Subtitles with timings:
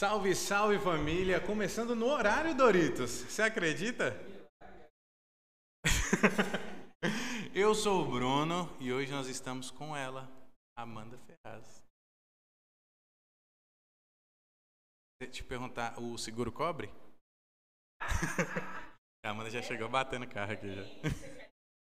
[0.00, 1.46] Salve, salve família!
[1.46, 3.10] Começando no horário, Doritos.
[3.10, 4.16] Você acredita?
[7.54, 10.26] Eu sou o Bruno e hoje nós estamos com ela,
[10.74, 11.84] Amanda Ferraz.
[15.20, 16.90] Deixa eu te perguntar, o seguro cobre?
[19.22, 20.82] A Amanda já chegou batendo carro aqui já.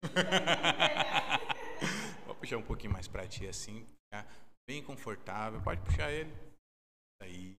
[2.24, 4.26] Vou puxar um pouquinho mais pra ti assim, ficar
[4.66, 5.62] bem confortável.
[5.62, 6.32] Pode puxar ele.
[7.22, 7.54] Aí.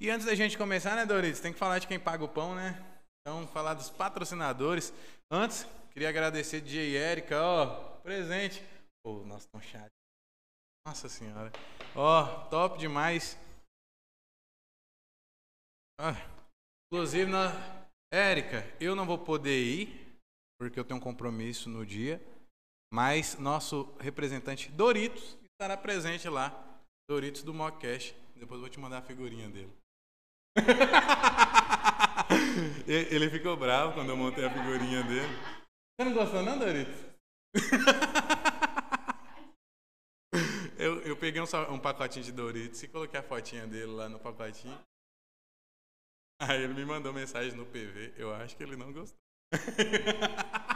[0.00, 1.40] E antes da gente começar, né, Doritos?
[1.40, 2.84] Tem que falar de quem paga o pão, né?
[3.20, 4.92] Então, falar dos patrocinadores.
[5.30, 7.66] Antes, queria agradecer DJ Erika, ó,
[8.02, 8.62] presente.
[9.04, 9.90] Pô, nossa, tão chato.
[10.86, 11.52] Nossa senhora.
[11.94, 13.38] Ó, top demais.
[16.00, 16.16] Ah,
[16.92, 17.82] inclusive, na...
[18.12, 20.18] Érica, eu não vou poder ir,
[20.60, 22.20] porque eu tenho um compromisso no dia,
[22.92, 26.52] mas nosso representante Doritos estará presente lá.
[27.08, 28.14] Doritos do Mockcast.
[28.36, 29.72] Depois eu vou te mandar a figurinha dele.
[32.86, 35.34] Ele ficou bravo quando eu montei a figurinha dele.
[35.94, 36.94] Você não gostou não, Doritos?
[40.78, 44.18] Eu, eu peguei um, um, pacotinho de Doritos e coloquei a fotinha dele lá no
[44.18, 44.76] pacotinho.
[46.40, 48.14] Aí ele me mandou mensagem no PV.
[48.16, 49.16] Eu acho que ele não gostou.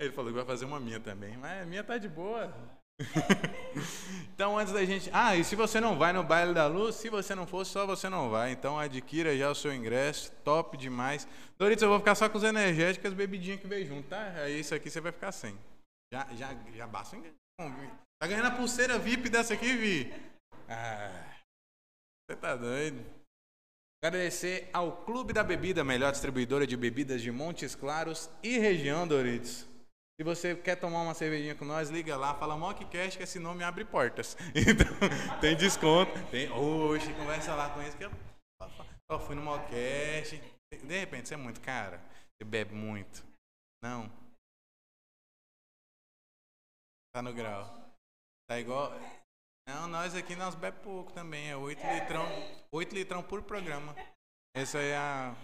[0.00, 2.50] Ele falou que vai fazer uma minha também, mas a minha tá de boa.
[4.34, 5.10] então, antes da gente.
[5.12, 7.86] Ah, e se você não vai no baile da luz, se você não for, só
[7.86, 8.52] você não vai.
[8.52, 11.26] Então, adquira já o seu ingresso, top demais.
[11.58, 14.32] Doritos, eu vou ficar só com os energéticos e as bebidinhas que veio junto, tá?
[14.36, 15.58] Aí, isso aqui você vai ficar sem.
[16.12, 17.22] Já, já, já basta o
[18.20, 20.12] Tá ganhando a pulseira VIP dessa aqui, Vi?
[20.68, 21.36] Ah,
[22.28, 23.04] você tá doido.
[24.02, 29.69] Agradecer ao Clube da Bebida, melhor distribuidora de bebidas de Montes Claros e região, Doritos.
[30.20, 33.64] Se você quer tomar uma cervejinha com nós, liga lá, fala Mockcast que esse nome
[33.64, 34.36] abre portas.
[34.54, 36.12] Então, tem desconto.
[36.30, 40.36] Tem, oxe, conversa lá com eles que eu, fui no Mockcast.
[40.84, 42.02] De repente, você é muito cara.
[42.36, 43.24] Você bebe muito.
[43.82, 44.12] Não.
[47.14, 47.64] Tá no grau.
[48.46, 48.92] Tá igual.
[49.66, 51.48] Não, nós aqui nós bebe pouco também.
[51.48, 52.26] É 8 litrão,
[52.70, 53.96] 8 litrão por programa.
[54.54, 55.34] Essa é a.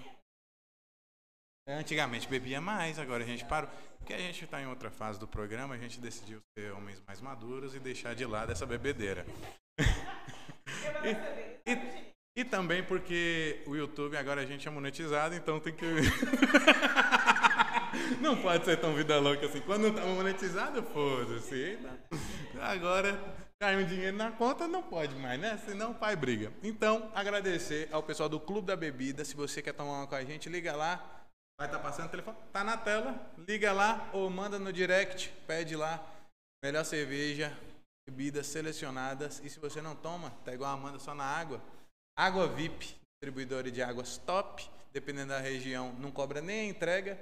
[1.69, 3.69] Antigamente bebia mais, agora a gente parou.
[3.99, 7.21] Porque a gente está em outra fase do programa, a gente decidiu ser homens mais
[7.21, 9.27] maduros e deixar de lado essa bebedeira.
[11.67, 15.87] e, e, e, também porque o YouTube agora a gente é monetizado, então tem que.
[18.23, 19.61] não pode ser tão vida louca assim.
[19.63, 21.81] Quando não estava monetizado, foda-se.
[22.61, 23.21] Agora
[23.61, 25.61] cai um dinheiro na conta, não pode mais, né?
[25.67, 26.53] Senão o pai briga.
[26.63, 29.25] Então, agradecer ao pessoal do Clube da Bebida.
[29.25, 31.26] Se você quer tomar uma com a gente, liga lá
[31.59, 35.33] Vai estar tá passando o telefone, tá na tela, liga lá ou manda no direct,
[35.47, 36.05] pede lá.
[36.63, 37.51] Melhor cerveja,
[38.07, 39.41] bebidas selecionadas.
[39.43, 41.63] E se você não toma, tá igual a Amanda só na água.
[42.15, 47.19] Água VIP, distribuidora de águas top, dependendo da região, não cobra nem a entrega.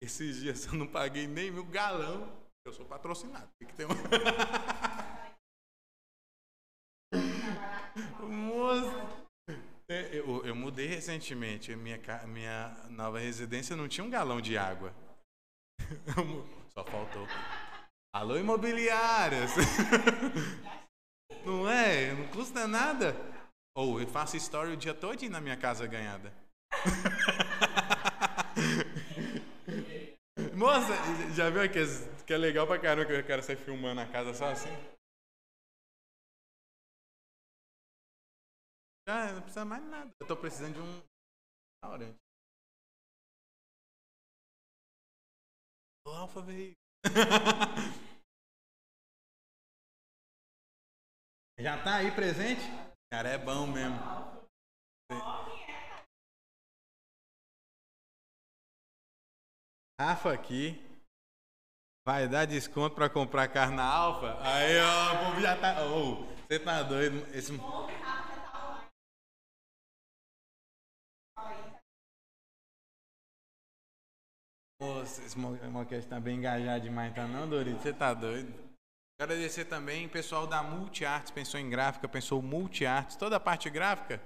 [0.00, 2.30] Esses dias eu não paguei nem mil galão.
[2.64, 3.48] Eu sou patrocinado.
[3.58, 3.86] Tem que ter
[8.22, 8.91] uma.
[10.72, 11.76] É, mudei recentemente.
[11.76, 14.94] Minha, minha nova residência não tinha um galão de água.
[16.72, 17.28] Só faltou.
[18.14, 19.52] Alô, imobiliárias!
[21.44, 22.14] Não é?
[22.14, 23.16] Não custa nada.
[23.76, 26.32] Ou oh, eu faço story o dia todo na minha casa ganhada.
[30.54, 30.92] Moça,
[31.34, 31.80] já viu que,
[32.24, 34.70] que é legal pra caramba que eu quero sair filmando a casa só assim?
[39.14, 40.10] Ah, não precisa mais nada.
[40.18, 41.02] Eu tô precisando de um
[41.84, 42.16] restaurante.
[46.06, 46.72] O Alfa veio.
[51.60, 52.62] Já tá aí presente?
[53.12, 53.98] Cara, é bom mesmo.
[60.00, 60.80] Rafa aqui.
[62.06, 64.42] Vai dar desconto pra comprar carne na Alfa?
[64.42, 65.84] Aí, ó, o povo já tá.
[65.84, 67.18] Ô, oh, você tá doido?
[67.36, 67.52] Esse.
[74.82, 77.80] Nossa, esse Moquete tá bem engajado demais, tá não, Dorito?
[77.80, 78.52] Você tá doido?
[79.20, 84.20] Agradecer também pessoal da Multiarts, pensou em gráfica, pensou Multiarts, toda a parte gráfica.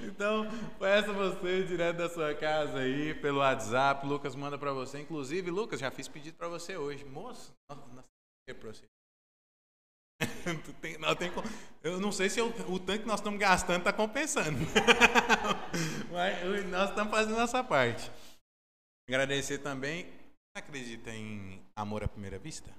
[0.00, 0.46] Então,
[0.78, 4.06] peça você direto da sua casa aí, pelo WhatsApp.
[4.06, 5.00] Lucas manda para você.
[5.00, 7.04] Inclusive, Lucas, já fiz pedido para você hoje.
[7.04, 8.08] Moço, nossa, nossa,
[8.48, 8.86] é pra você.
[10.80, 11.30] tem, não, tem,
[11.82, 14.58] eu não sei se o, o tanque que nós estamos gastando está compensando.
[16.12, 18.10] Mas nós estamos fazendo nossa parte.
[19.08, 20.04] Agradecer também.
[20.04, 22.70] Você acredita em amor à primeira vista?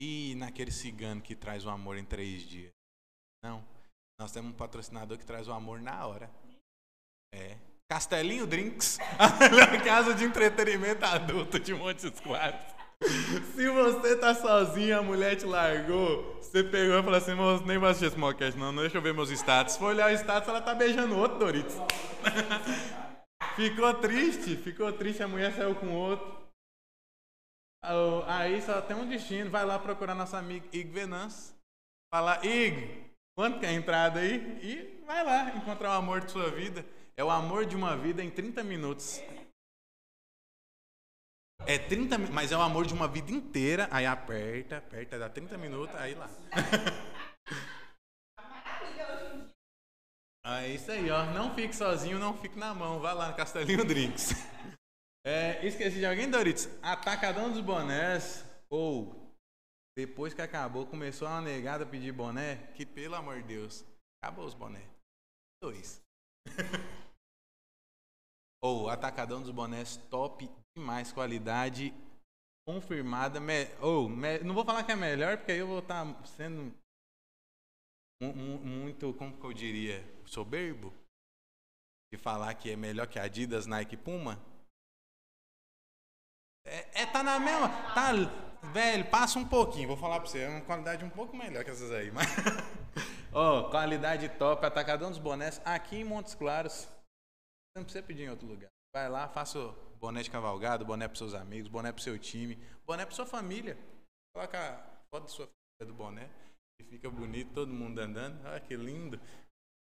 [0.00, 2.72] E naquele cigano que traz o amor em três dias?
[3.44, 3.64] Não.
[4.18, 6.30] Nós temos um patrocinador que traz o amor na hora.
[7.32, 7.56] É.
[7.88, 12.10] Castelinho Drinks, a melhor casa de entretenimento adulto de Montes.
[13.54, 17.88] Se você tá sozinho, a mulher te largou, você pegou e falou assim, nem vou
[17.88, 19.76] assistir esse podcast, não, deixa eu ver meus status.
[19.76, 21.74] Foi olhar o status, ela tá beijando outro Doritos.
[23.56, 26.42] ficou triste, ficou triste, a mulher saiu com outro.
[28.26, 31.54] Aí só tem um destino, vai lá procurar nossa amiga Ig Venance.
[32.14, 34.36] Fala, Ig, quanto que é a entrada aí?
[34.62, 36.84] E vai lá encontrar o amor de sua vida.
[37.16, 39.20] É o amor de uma vida em 30 minutos.
[41.66, 43.88] É 30 mas é o amor de uma vida inteira.
[43.90, 46.28] Aí aperta, aperta, dá 30 minutos, aí lá.
[50.44, 51.24] É isso aí, ó.
[51.26, 52.98] Não fique sozinho, não fique na mão.
[52.98, 54.30] Vá lá no Castelinho Drinks.
[55.24, 56.68] É, esqueci de alguém, Doritos?
[56.82, 58.44] Atacadão dos bonés.
[58.68, 59.32] Ou,
[59.96, 62.56] depois que acabou, começou uma negada a pedir boné.
[62.74, 63.84] Que, pelo amor de Deus,
[64.20, 64.84] acabou os bonés.
[65.62, 66.02] Dois.
[68.60, 71.94] Ou, Atacadão dos bonés, top demais, qualidade
[72.66, 73.40] confirmada.
[73.40, 76.24] Me, ou, me, não vou falar que é melhor, porque aí eu vou estar tá
[76.24, 76.74] sendo
[78.20, 80.92] muito, como que eu diria, soberbo.
[82.12, 84.38] De falar que é melhor que Adidas, Nike Puma.
[86.66, 87.68] É, é, tá na mesma.
[87.94, 88.10] Tá,
[88.70, 89.88] velho, passa um pouquinho.
[89.88, 90.40] Vou falar pra você.
[90.40, 92.10] É uma qualidade um pouco melhor que essas aí.
[92.10, 92.26] Mas.
[93.34, 94.66] Oh, qualidade top.
[94.66, 96.86] Atacadão dos bonés aqui em Montes Claros.
[97.74, 98.68] Não precisa pedir em outro lugar.
[98.94, 102.56] Vai lá, faça o boné de cavalgado, boné pros seus amigos, boné pro seu time,
[102.84, 103.78] boné pra sua família.
[104.34, 106.30] Coloca a foto da sua família do boné.
[106.78, 108.44] E fica bonito, todo mundo andando.
[108.46, 109.18] Olha que lindo.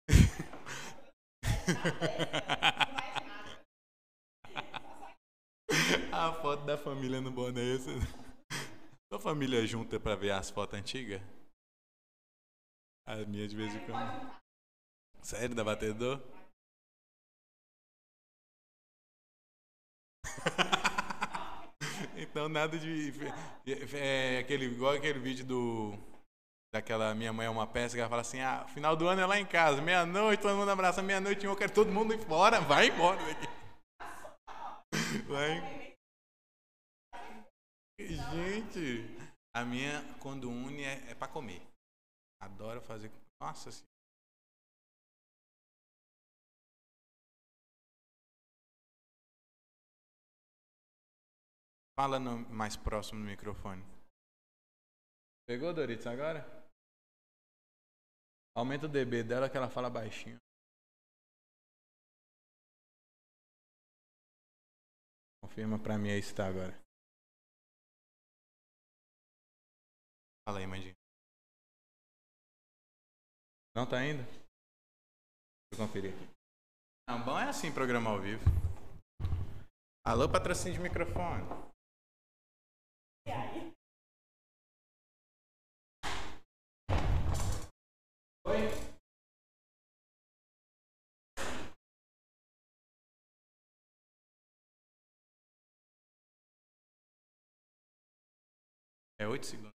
[6.13, 7.79] A foto da família no boné.
[9.11, 11.23] Sua família junta pra ver as fotos antigas?
[13.07, 14.41] A minha de vez em quando.
[15.23, 16.21] Sério, da batedor?
[22.33, 23.13] Então nada de.
[23.95, 25.93] É, aquele, igual aquele vídeo do.
[26.75, 29.27] Daquela Minha Mãe é uma peça que ela fala assim: ah, final do ano é
[29.27, 32.89] lá em casa, meia-noite, todo mundo abraça, meia-noite eu quero todo mundo ir embora, vai
[32.89, 33.21] embora.
[35.29, 35.95] Vai.
[37.99, 39.07] Gente,
[39.55, 41.63] a minha, quando une, é, é para comer.
[42.41, 43.11] Adoro fazer.
[43.41, 43.92] Nossa senhora.
[52.03, 53.81] Fala no, mais próximo do microfone.
[55.47, 56.43] Pegou, Doritos, agora?
[58.57, 60.37] Aumenta o dB dela que ela fala baixinho.
[65.45, 66.75] Confirma pra mim aí se tá agora.
[70.45, 70.97] Fala aí, Mandinho.
[73.77, 74.25] Não tá indo?
[74.27, 76.27] Deixa eu conferir aqui.
[77.09, 78.43] Não, bom é assim programar ao vivo.
[80.05, 81.72] Alô, patrocínio de microfone.
[99.23, 99.71] É oito segundos.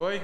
[0.00, 0.20] Foi?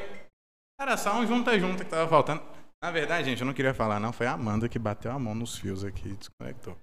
[0.81, 2.41] Era só um junta-junta que tava faltando.
[2.81, 4.13] Na verdade, gente, eu não queria falar, não.
[4.13, 6.79] Foi a Amanda que bateu a mão nos fios aqui e desconectou.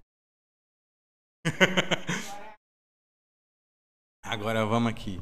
[4.25, 5.17] Agora vamos aqui.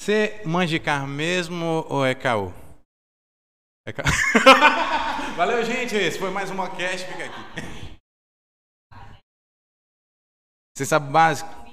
[0.00, 0.44] Você
[0.78, 2.52] carro mesmo ou é caô?
[3.84, 4.06] É caô.
[5.36, 5.96] Valeu, gente.
[5.96, 7.04] Esse foi mais um podcast.
[7.04, 7.98] Fica aqui.
[10.76, 11.67] Você sabe básico?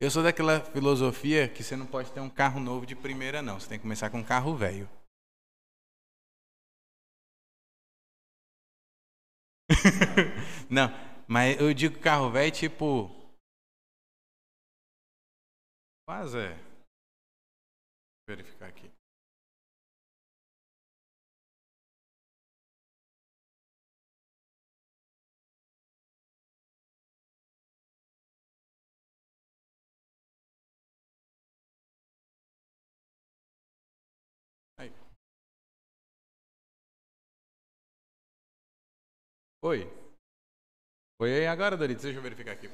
[0.00, 3.58] Eu sou daquela filosofia que você não pode ter um carro novo de primeira, não.
[3.58, 4.88] Você tem que começar com um carro velho.
[10.70, 10.88] não,
[11.26, 13.10] mas eu digo carro velho tipo.
[16.06, 16.56] Quase é.
[18.28, 18.97] Verificar aqui.
[39.68, 39.86] Oi.
[41.20, 42.02] Oi agora, Doritos.
[42.04, 42.70] Deixa eu verificar aqui.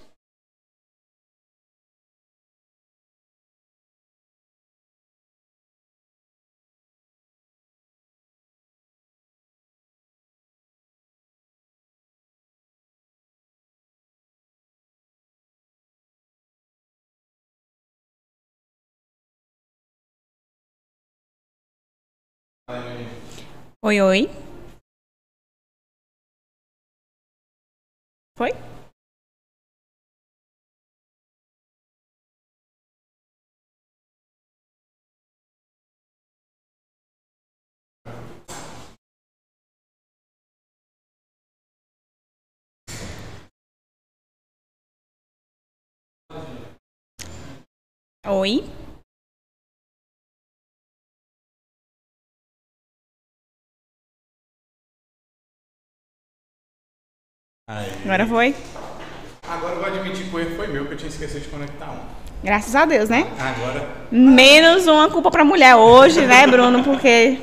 [23.83, 24.44] Oi, oi.
[28.37, 28.51] Foi?
[48.27, 48.84] Oi.
[57.67, 57.91] Aí.
[58.05, 58.55] Agora foi?
[59.49, 61.91] Agora eu vou admitir que o erro foi meu, que eu tinha esquecido de conectar
[61.93, 61.99] um.
[62.43, 63.27] Graças a Deus, né?
[63.39, 63.89] Agora.
[64.13, 66.85] Menos uma culpa pra mulher hoje, né, Bruno?
[66.85, 67.39] Porque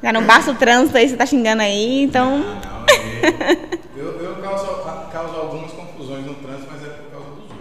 [0.00, 2.44] já não basta o trânsito aí, você tá xingando aí, então.
[2.46, 2.86] Ah, não,
[3.28, 3.58] é-
[3.96, 4.66] eu, eu causo,
[5.10, 7.58] causo algumas confusões no trânsito, mas é por causa dos outros.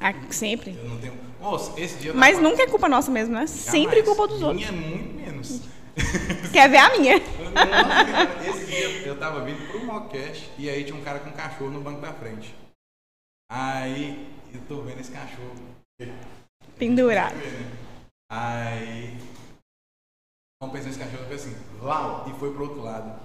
[0.00, 0.74] Ah, sempre.
[0.82, 1.12] Eu não tenho.
[1.38, 3.46] Moça, esse dia eu Mas nunca é culpa nossa mesmo, né?
[3.46, 4.04] Sempre Jamais.
[4.06, 4.56] culpa dos outros.
[4.56, 5.60] Minha é muito menos.
[6.52, 7.18] Quer ver a minha?
[7.18, 11.32] Nossa, esse dia eu tava vindo pro Mocash e aí tinha um cara com um
[11.32, 12.54] cachorro no banco da frente.
[13.50, 15.54] Aí eu tô vendo esse cachorro.
[16.78, 17.36] Pendurado.
[18.30, 19.16] Aí.
[20.72, 23.20] Pensar esse cachorro foi assim, Lau, e foi pro outro lado.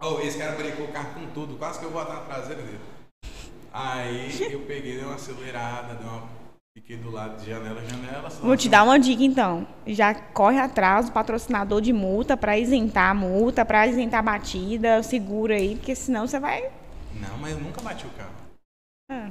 [0.00, 2.62] Oh, esse cara brecou o carro com tudo, quase que eu vou atrás na traseira
[2.62, 2.80] dele.
[3.72, 6.28] Aí eu peguei, dei uma acelerada, dei uma.
[6.74, 8.30] Fiquei do lado de janela a janela.
[8.30, 9.66] só- Vou te dar uma dica então.
[9.86, 15.02] Já corre atrás do patrocinador de multa pra isentar a multa, pra isentar a batida,
[15.02, 16.70] segura aí, porque senão você vai.
[17.20, 18.30] Não, mas eu nunca bati o carro.
[19.10, 19.28] Ah,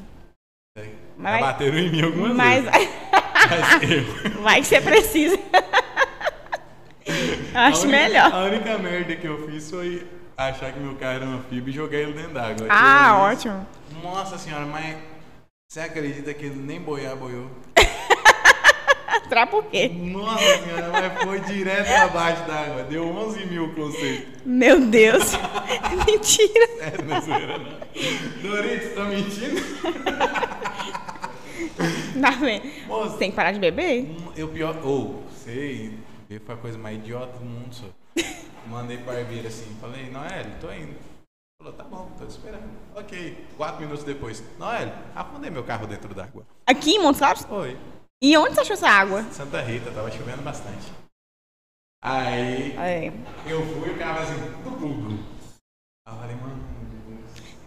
[0.77, 0.83] Já
[1.17, 2.89] Mas- bateram em mim algumas Mas vezes.
[3.49, 3.81] Mas
[4.35, 4.41] eu.
[4.43, 5.35] vai que você precisa.
[7.55, 8.33] Acho A única- melhor.
[8.33, 10.07] A única merda que eu fiz foi
[10.37, 12.67] achar que meu carro era anfíbio e jogar ele dentro d'água.
[12.69, 13.65] Ah, ótimo.
[14.03, 14.95] Nossa senhora, mas
[15.71, 17.49] você acredita que nem boiar boiou?
[19.29, 19.87] Pra por quê?
[19.87, 22.83] Nossa senhora, mas foi direto abaixo d'água.
[22.83, 24.41] Deu 11 mil o conceito.
[24.45, 25.31] Meu Deus.
[26.05, 26.65] Mentira.
[26.81, 27.71] É, não é zoeira, não.
[28.41, 29.61] Doritos, tá mentindo?
[32.21, 32.69] Tá vendo?
[32.87, 34.13] Moça, Tem que parar de beber?
[34.35, 34.77] eu pior.
[34.83, 35.97] Ou, sei,
[36.27, 37.85] ver foi a coisa mais idiota do mundo, só.
[38.67, 41.20] Mandei pra Herbeira assim, falei, Noélio, tô indo.
[41.61, 42.71] Falou, tá bom, tô te esperando.
[42.95, 44.43] Ok, quatro minutos depois.
[44.57, 46.43] Noélio, afundei meu carro dentro d'água.
[46.65, 47.43] Aqui em Montes Claros?
[47.45, 47.77] Foi.
[48.19, 49.21] E onde você achou essa água?
[49.25, 50.91] Santa Rita, tava chovendo bastante.
[52.03, 53.07] Aí É.
[53.45, 55.19] eu fui e o carro assim, tudo.
[56.07, 56.70] Aí eu falei, mano.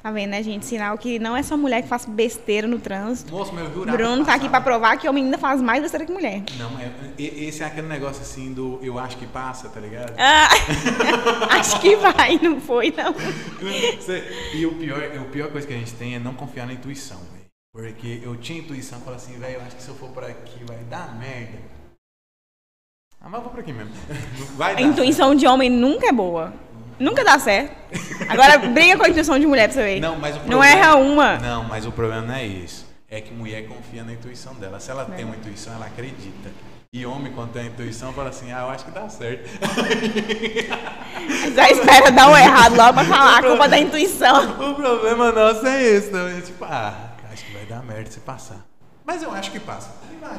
[0.04, 0.66] Tá vendo, né, gente?
[0.66, 3.32] Sinal que não é só mulher que faz besteira no trânsito.
[3.32, 3.96] Moço, meu jurado.
[3.96, 6.42] Bruno tá aqui pra provar que homem ainda faz mais besteira que mulher.
[6.58, 6.70] Não,
[7.16, 10.12] e- esse é aquele negócio assim do eu acho que passa, tá ligado?
[10.18, 10.49] Ah,
[11.58, 13.14] acho que vai, não foi, não.
[14.54, 17.16] E o pior, a pior coisa que a gente tem é não confiar na intuição,
[17.32, 17.46] velho.
[17.73, 20.62] Porque eu tinha intuição, falei assim, velho, eu acho que se eu for por aqui
[20.66, 21.56] vai dar merda.
[23.23, 23.90] Ah, mas eu vou por aqui mesmo.
[24.54, 24.82] Vai A dar.
[24.82, 26.52] intuição de homem nunca é boa.
[26.98, 27.74] Nunca dá certo.
[28.28, 30.00] Agora briga com a intuição de mulher pra você ver.
[30.00, 31.36] Não, mas o Não problema- erra uma.
[31.38, 32.86] Não, mas o problema não é isso.
[33.10, 34.80] É que mulher confia na intuição dela.
[34.80, 35.14] Se ela É.
[35.16, 36.50] tem uma intuição, ela acredita.
[36.92, 39.48] E homem, quando tem a intuição, fala assim, ah, eu acho que dá certo.
[41.54, 44.52] Já espera dar um errado logo pra falar a culpa da intuição.
[44.70, 46.28] o problema nosso é esse, não?
[46.28, 46.94] É tipo, ah,
[47.32, 48.58] acho que vai dar merda se passar.
[49.04, 49.94] Mas eu acho que passa.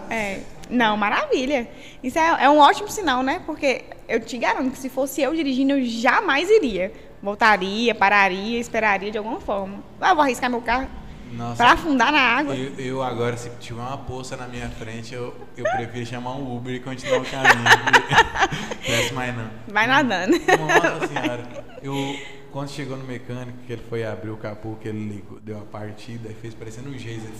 [0.09, 1.69] É, não, maravilha.
[2.03, 3.41] Isso é, é um ótimo sinal, né?
[3.45, 6.91] Porque eu te garanto que se fosse eu dirigindo, eu jamais iria.
[7.21, 9.83] Voltaria, pararia, esperaria de alguma forma.
[10.01, 10.87] Ah, vou arriscar meu carro
[11.31, 12.55] Nossa, pra afundar na água.
[12.55, 16.55] eu, eu agora, se tiver uma poça na minha frente, eu, eu prefiro chamar um
[16.55, 17.63] Uber e continuar o caminho.
[17.63, 19.49] Não desce mais não.
[19.67, 20.37] Vai nadando.
[20.37, 21.65] Nossa senhora.
[21.81, 21.95] Eu,
[22.51, 25.65] quando chegou no mecânico, que ele foi abrir o capô, que ele ligou, deu a
[25.65, 27.31] partida e fez parecendo um geyser.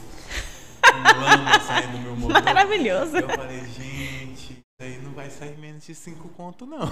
[1.19, 2.43] Lama saindo do meu motor.
[2.43, 3.17] Maravilhoso.
[3.17, 6.89] Eu falei, gente, isso aí não vai sair menos de 5 conto, não.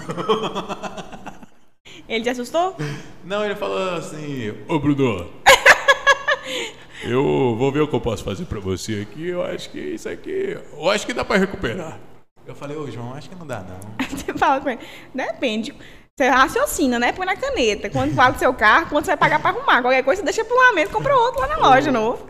[2.08, 2.76] Ele te assustou?
[3.24, 5.30] Não, ele falou assim, ô Bruno,
[7.02, 10.08] eu vou ver o que eu posso fazer pra você aqui, eu acho que isso
[10.08, 11.98] aqui, eu acho que dá pra recuperar.
[12.46, 14.06] Eu falei, ô João, acho que não dá não.
[14.08, 14.80] Você fala com ele.
[15.14, 15.74] Depende.
[16.16, 17.12] Você raciocina, né?
[17.12, 17.88] Põe na caneta.
[17.88, 19.80] Quando fala do seu carro, quanto você vai pagar pra arrumar.
[19.80, 22.28] Qualquer coisa, você deixa pro lamento, compra outro lá na loja novo.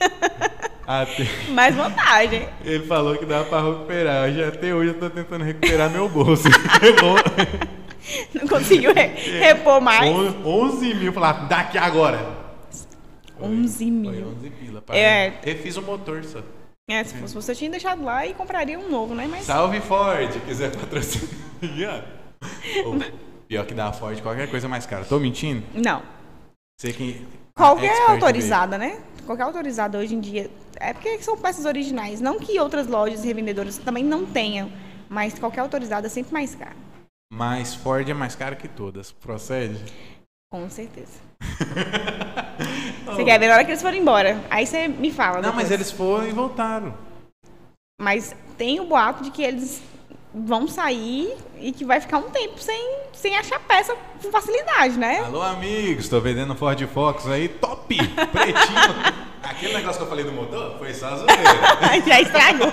[0.86, 1.26] Até...
[1.50, 2.48] Mais vantagem.
[2.64, 4.28] Ele falou que dava pra recuperar.
[4.28, 6.44] Eu já, até hoje eu tô tentando recuperar meu bolso.
[8.34, 9.06] Não conseguiu re-
[9.40, 10.10] repor mais.
[10.10, 11.12] On- 11 mil.
[11.12, 12.18] Falar, daqui agora.
[13.38, 14.12] Foi- 11 mil.
[14.12, 14.84] Foi 11 pila.
[14.90, 15.32] É.
[15.44, 16.40] Eu fiz o motor só.
[16.90, 19.26] É, se fosse você, tinha deixado lá e compraria um novo, né?
[19.30, 21.30] Mas Salve Ford, quiser patrocinar.
[23.48, 25.04] Pior que dá a Ford, qualquer coisa mais cara.
[25.04, 25.62] Tô mentindo?
[25.74, 26.02] não.
[26.78, 27.24] Sei que.
[27.54, 28.98] Qualquer expert autorizada, né?
[29.24, 30.50] Qualquer autorizada hoje em dia.
[30.80, 32.20] É porque são peças originais.
[32.20, 34.70] Não que outras lojas e revendedoras também não tenham.
[35.08, 36.76] Mas qualquer autorizada é sempre mais caro.
[37.32, 39.12] Mas Ford é mais caro que todas.
[39.12, 39.78] Procede?
[40.50, 41.20] Com certeza.
[43.06, 44.42] Você quer ver na hora que eles forem embora.
[44.50, 45.40] Aí você me fala.
[45.40, 45.70] Não, mas depois.
[45.72, 46.94] eles foram e voltaram.
[48.00, 49.82] Mas tem o boato de que eles
[50.34, 55.20] vão sair e que vai ficar um tempo sem, sem achar peça com facilidade, né?
[55.20, 57.96] Alô, amigos, tô vendendo Ford Focus aí, top!
[57.96, 59.23] Pretinho!
[59.44, 61.42] Aquele negócio que eu falei do motor foi só zoeira.
[62.06, 62.68] Já estragou.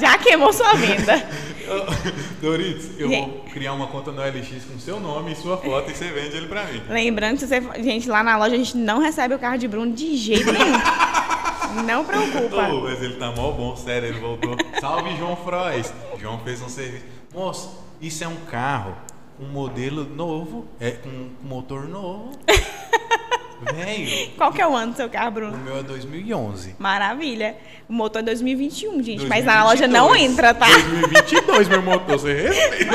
[0.00, 1.28] Já queimou sua venda.
[2.42, 5.94] Doritos, eu vou criar uma conta no LX com seu nome e sua foto e
[5.94, 6.82] você vende ele pra mim.
[6.88, 9.92] Lembrando que você, gente, lá na loja a gente não recebe o carro de Bruno
[9.92, 11.84] de jeito nenhum.
[11.86, 12.68] Não preocupa.
[12.68, 14.56] Ô, mas ele tá mó bom, sério, ele voltou.
[14.80, 15.92] Salve, João Frois.
[16.18, 17.04] João fez um serviço.
[17.32, 18.96] Moço, isso é um carro
[19.36, 22.32] com modelo novo, é com motor novo.
[23.62, 25.58] Velho, Qual que é o ano do seu carro, o Bruno?
[25.58, 26.76] meu é 2011.
[26.78, 27.56] Maravilha.
[27.88, 29.26] O motor é 2021, gente.
[29.26, 30.66] Mas na loja não entra, tá?
[30.66, 32.92] 2022, meu motor, você respeita.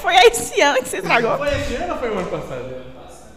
[0.00, 1.38] Foi esse ano que você estragou.
[1.38, 2.74] Foi esse ano ou foi o ano passado?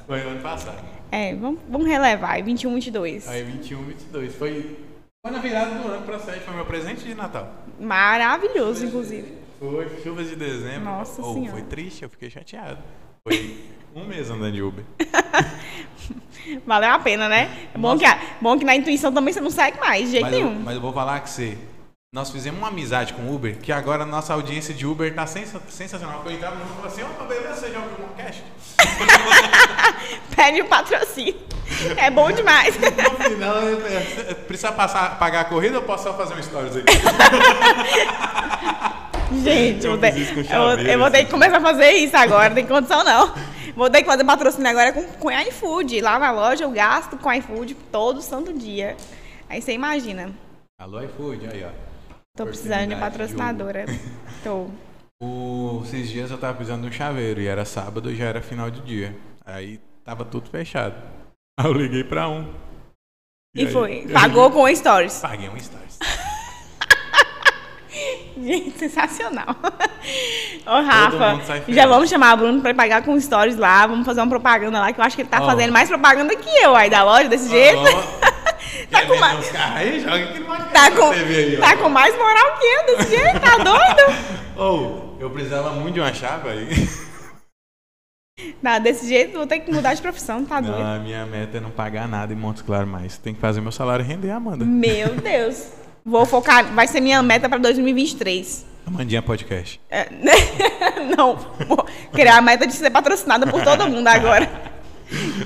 [0.07, 0.95] Foi o ano passado.
[1.11, 2.41] É, vamos, vamos relevar.
[2.43, 3.27] 21, 22.
[3.27, 4.35] Aí 21, 22.
[4.35, 4.77] Foi,
[5.23, 7.51] foi na virada do ano pra sete, foi meu presente de Natal.
[7.79, 9.33] Maravilhoso, inclusive.
[9.59, 10.83] Foi chuvas de dezembro.
[10.85, 11.51] Nossa Oh, Senhora.
[11.51, 12.79] Foi triste, eu fiquei chateado.
[13.25, 13.57] Foi
[13.95, 14.83] um mês andando de Uber.
[16.65, 17.50] Valeu a pena, né?
[17.74, 20.24] É bom que, a- bom que na intuição também você não segue mais, de jeito
[20.25, 20.59] Mas eu, nenhum.
[20.63, 21.57] mas eu vou falar que você.
[22.13, 25.27] Nós fizemos uma amizade com o Uber, que agora a nossa audiência de Uber tá
[25.27, 26.21] sensa- sensacional.
[26.25, 28.41] Eu entrava no Uber e falava assim, ô, beleza, você já ouviu um cast?
[30.33, 31.35] Pede o patrocínio.
[31.97, 32.75] É bom demais.
[32.79, 33.55] No final,
[34.47, 36.93] precisa passar, pagar a corrida ou posso só fazer um stories aqui?
[39.43, 42.50] Gente, Eu eu, vou ter, eu, eu vou ter que começar a fazer isso agora,
[42.50, 43.33] não tem condição não.
[43.75, 45.99] Vou ter que fazer patrocínio agora com, com iFood.
[46.02, 48.95] Lá na loja eu gasto com iFood todo santo dia.
[49.49, 50.34] Aí você imagina.
[50.80, 51.69] Alô, iFood, aí, ó.
[52.38, 53.86] Tô precisando de Oportunidade de patrocinadora.
[54.43, 54.67] Tô.
[55.21, 58.41] O, esses dias eu tava precisando de um chaveiro e era sábado e já era
[58.41, 59.15] final de dia.
[59.45, 60.95] Aí tava tudo fechado.
[61.60, 62.54] Aí eu liguei pra um.
[63.56, 64.08] E aí- foi.
[64.12, 65.19] Pagou com stories.
[65.19, 65.97] Paguei um stories.
[68.38, 69.56] Gente, sensacional.
[70.65, 73.88] Ô, Rafa, já vamos chamar o Bruno pra ele pagar com stories lá.
[73.88, 75.45] Vamos fazer uma propaganda lá, que eu acho que ele tá Ó.
[75.45, 77.82] fazendo mais propaganda que eu aí da loja, desse jeito.
[78.89, 80.04] Quer com aí?
[80.43, 84.17] Podcast Tá com, aí, tá com mais moral que eu desse jeito, tá doido?
[84.58, 86.67] Ou, eu precisava muito de uma chave aí.
[88.62, 90.78] Não, desse jeito vou ter que mudar de profissão, tá doido?
[90.78, 93.17] Não, a minha meta é não pagar nada em Montes Claros mais.
[93.17, 94.65] Tem que fazer meu salário render, Amanda.
[94.65, 95.85] Meu Deus.
[96.08, 98.63] Vou focar, vai ser minha meta pra 2023.
[98.86, 99.82] Amandinha Podcast.
[99.89, 100.08] É,
[101.18, 101.36] não,
[101.68, 104.48] vou criar a meta de ser patrocinada por todo mundo agora.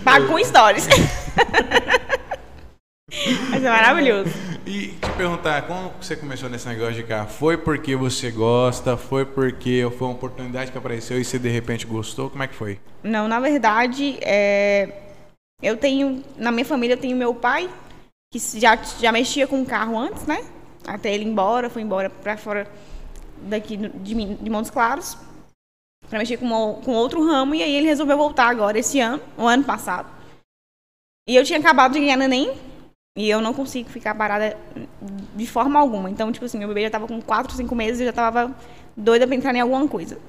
[0.03, 0.85] Pago com stories.
[3.49, 4.31] Vai ser maravilhoso.
[4.65, 7.29] E te perguntar, como você começou nesse negócio de carro?
[7.29, 8.97] Foi porque você gosta?
[8.97, 12.29] Foi porque foi uma oportunidade que apareceu e você de repente gostou?
[12.29, 12.79] Como é que foi?
[13.01, 14.89] Não, na verdade, é,
[15.63, 17.69] eu tenho, na minha família, eu tenho meu pai,
[18.31, 20.45] que já, já mexia com carro antes, né?
[20.85, 22.71] Até ele ir embora, foi embora pra fora
[23.41, 25.17] daqui de, de Montes Claros,
[26.07, 29.21] pra mexer com, o- com outro ramo, e aí ele resolveu voltar agora esse ano,
[29.37, 30.07] o ano passado.
[31.27, 32.51] E eu tinha acabado de ganhar neném,
[33.17, 34.55] e eu não consigo ficar parada
[35.35, 36.09] de forma alguma.
[36.09, 38.55] Então, tipo assim, meu bebê já tava com 4, 5 meses e eu já tava
[38.95, 40.19] doida pra entrar em alguma coisa.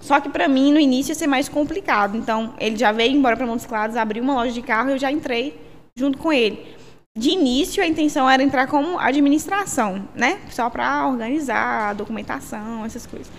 [0.00, 2.16] Só que pra mim, no início, ia ser mais complicado.
[2.16, 4.98] Então, ele já veio embora pra Montes Claros, abriu uma loja de carro e eu
[4.98, 5.58] já entrei
[5.96, 6.75] junto com ele.
[7.16, 10.38] De início, a intenção era entrar como administração, né?
[10.50, 13.30] Só pra organizar a documentação, essas coisas.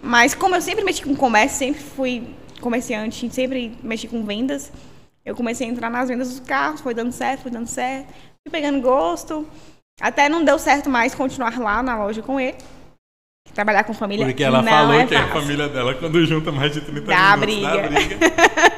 [0.00, 2.28] Mas como eu sempre mexi com comércio, sempre fui
[2.60, 4.70] comerciante, sempre mexi com vendas,
[5.24, 8.06] eu comecei a entrar nas vendas dos carros, foi dando certo, foi dando certo.
[8.46, 9.46] Fui pegando gosto.
[10.00, 12.56] Até não deu certo mais continuar lá na loja com ele.
[13.52, 15.40] Trabalhar com família Porque ela não falou é que a fácil.
[15.40, 17.88] família dela, quando junta mais de 30 Dá minutos, dá briga.
[17.88, 18.16] briga.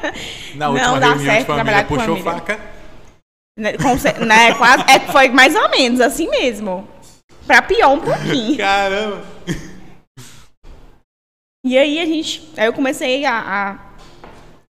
[0.55, 2.33] Na Não última dá reunião de certo família, trabalhar com puxou família.
[2.33, 2.59] faca.
[3.57, 6.87] Né, com né, quase, é, foi mais ou menos assim mesmo.
[7.45, 8.57] Pra pior um pouquinho.
[8.57, 9.23] Caramba!
[11.63, 12.49] E aí a gente.
[12.57, 13.77] Aí eu comecei a,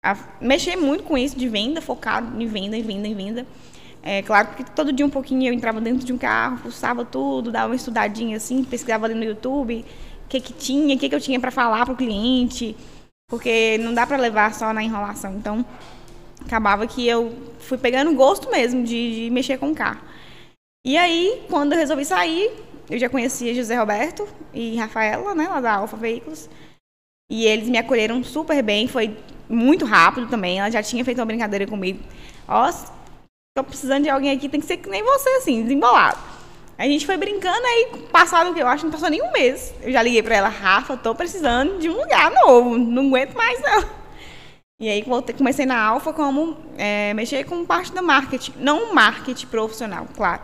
[0.02, 3.46] a, a mexer muito com isso de venda, focado em venda, em venda, em venda.
[4.02, 7.52] É claro que todo dia um pouquinho eu entrava dentro de um carro, fuçava tudo,
[7.52, 9.84] dava uma estudadinha assim, pesquisava ali no YouTube
[10.24, 12.76] o que que tinha, o que que eu tinha para falar pro cliente,
[13.28, 15.34] porque não dá para levar só na enrolação.
[15.34, 15.64] Então,
[16.44, 20.00] acabava que eu fui pegando gosto mesmo de, de mexer com carro.
[20.84, 22.50] E aí, quando eu resolvi sair,
[22.90, 26.48] eu já conhecia José Roberto e Rafaela, né, lá da Alfa Veículos.
[27.30, 29.16] E eles me acolheram super bem, foi
[29.48, 30.58] muito rápido também.
[30.58, 32.00] Ela já tinha feito uma brincadeira comigo.
[32.48, 32.70] Ó,
[33.56, 36.18] tô precisando de alguém aqui, tem que ser que nem você, assim, desembolado.
[36.76, 38.60] A gente foi brincando, aí passado o que?
[38.60, 39.72] Eu acho não passou nem um mês.
[39.82, 43.60] Eu já liguei pra ela, Rafa, tô precisando de um lugar novo, não aguento mais
[43.62, 44.01] não.
[44.82, 45.04] E aí
[45.38, 50.42] comecei na Alfa como é, mexer com parte do marketing, não marketing profissional, claro.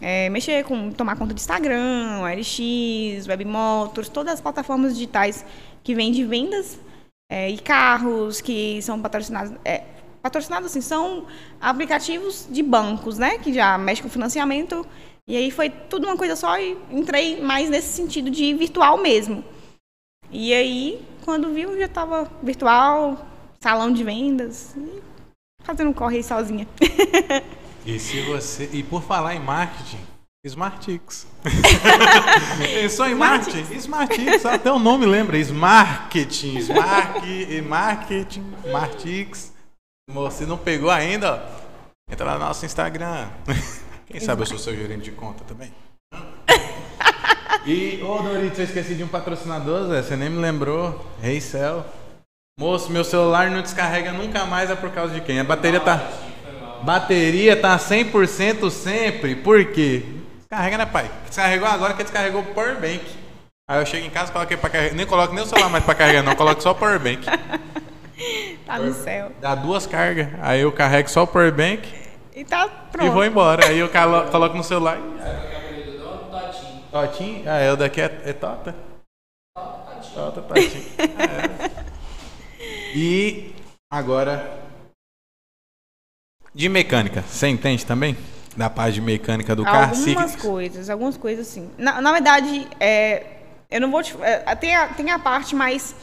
[0.00, 5.44] É, mexer com tomar conta de Instagram, OLX, Webmotors, todas as plataformas digitais
[5.82, 6.80] que vendem vendas
[7.30, 9.52] é, e carros que são patrocinados.
[9.62, 9.82] É,
[10.22, 11.26] patrocinados assim, são
[11.60, 13.36] aplicativos de bancos, né?
[13.36, 14.86] Que já mexem com financiamento.
[15.28, 19.44] E aí foi tudo uma coisa só e entrei mais nesse sentido de virtual mesmo.
[20.30, 23.33] E aí, quando viu, já estava virtual,
[23.64, 24.76] salão de vendas,
[25.62, 26.68] fazendo um corre sozinha.
[27.86, 28.68] e se você.
[28.70, 30.00] E por falar em marketing,
[30.44, 31.26] Smartix.
[32.90, 33.74] Só em marketing?
[33.74, 35.38] Smartix, até o nome lembra.
[35.38, 39.54] Smarketing, Smart, Marketing, Smartix.
[40.10, 41.42] Você não pegou ainda?
[42.10, 43.30] Entra lá no nosso Instagram.
[44.06, 45.72] Quem sabe eu sou seu gerente de conta também.
[47.66, 50.02] E, ô Dorito, eu esqueci de um patrocinador, Zé.
[50.02, 51.02] Você nem me lembrou.
[51.22, 51.82] Hey Cell.
[52.56, 55.40] Moço, meu celular não descarrega nunca mais, é por causa de quem?
[55.40, 56.00] A bateria tá.
[56.82, 59.34] Bateria tá 100% sempre.
[59.34, 60.04] Por quê?
[60.38, 61.10] Descarrega, né, pai?
[61.26, 63.04] Descarregou agora que descarregou o Power Bank.
[63.68, 64.94] Aí eu chego em casa, coloquei pra carregar.
[64.94, 66.36] Nem coloco nem o celular mais pra carregar, não.
[66.36, 67.26] Coloco só o Power Bank.
[68.64, 69.32] Tá no céu.
[69.40, 70.28] Dá duas cargas.
[70.40, 71.86] Aí eu carrego só o Power Bank.
[72.34, 73.06] E tá pronto.
[73.06, 73.66] E vou embora.
[73.66, 73.90] Aí eu
[74.30, 74.98] coloco no celular.
[76.90, 77.42] Totinho?
[77.46, 78.74] Ah, é, o daqui é, é Tota?
[80.14, 80.84] Tota, Totinho.
[81.18, 81.93] É.
[82.94, 83.52] E
[83.90, 84.62] agora.
[86.54, 87.22] De mecânica.
[87.22, 88.16] Você entende também?
[88.56, 89.96] Da parte de mecânica do carro?
[89.96, 91.68] Algumas coisas, algumas coisas sim.
[91.76, 93.26] Na, na verdade, é,
[93.68, 94.14] eu não vou te.
[94.22, 95.96] É, tem, a, tem a parte mais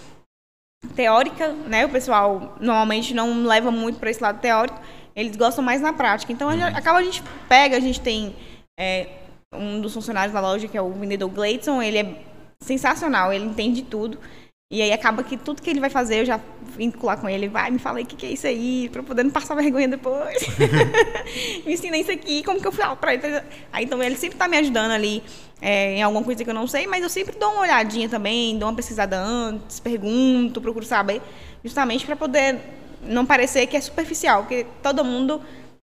[0.96, 1.86] teórica, né?
[1.86, 4.80] O pessoal normalmente não leva muito para esse lado teórico.
[5.16, 6.34] Eles gostam mais na prática.
[6.34, 6.78] Então, a gente, uhum.
[6.78, 8.36] acaba a gente pega, a gente tem
[8.78, 9.08] é,
[9.54, 12.16] um dos funcionários da loja, que é o vendedor Gleidson, ele é
[12.62, 14.18] sensacional, ele entende tudo.
[14.72, 16.40] E aí acaba que tudo que ele vai fazer, eu já
[16.78, 19.02] vim colar com ele, vai, me fala aí o que, que é isso aí, pra
[19.02, 20.42] eu poder não passar vergonha depois.
[21.66, 23.42] me ensina isso aqui, como que eu falo pra ele.
[23.74, 25.22] Aí então ele sempre tá me ajudando ali
[25.62, 28.58] é, em alguma coisa que eu não sei, mas eu sempre dou uma olhadinha também,
[28.58, 31.22] dou uma pesquisada antes, pergunto, procuro saber,
[31.62, 32.58] justamente para poder
[33.04, 35.42] não parecer que é superficial, porque todo mundo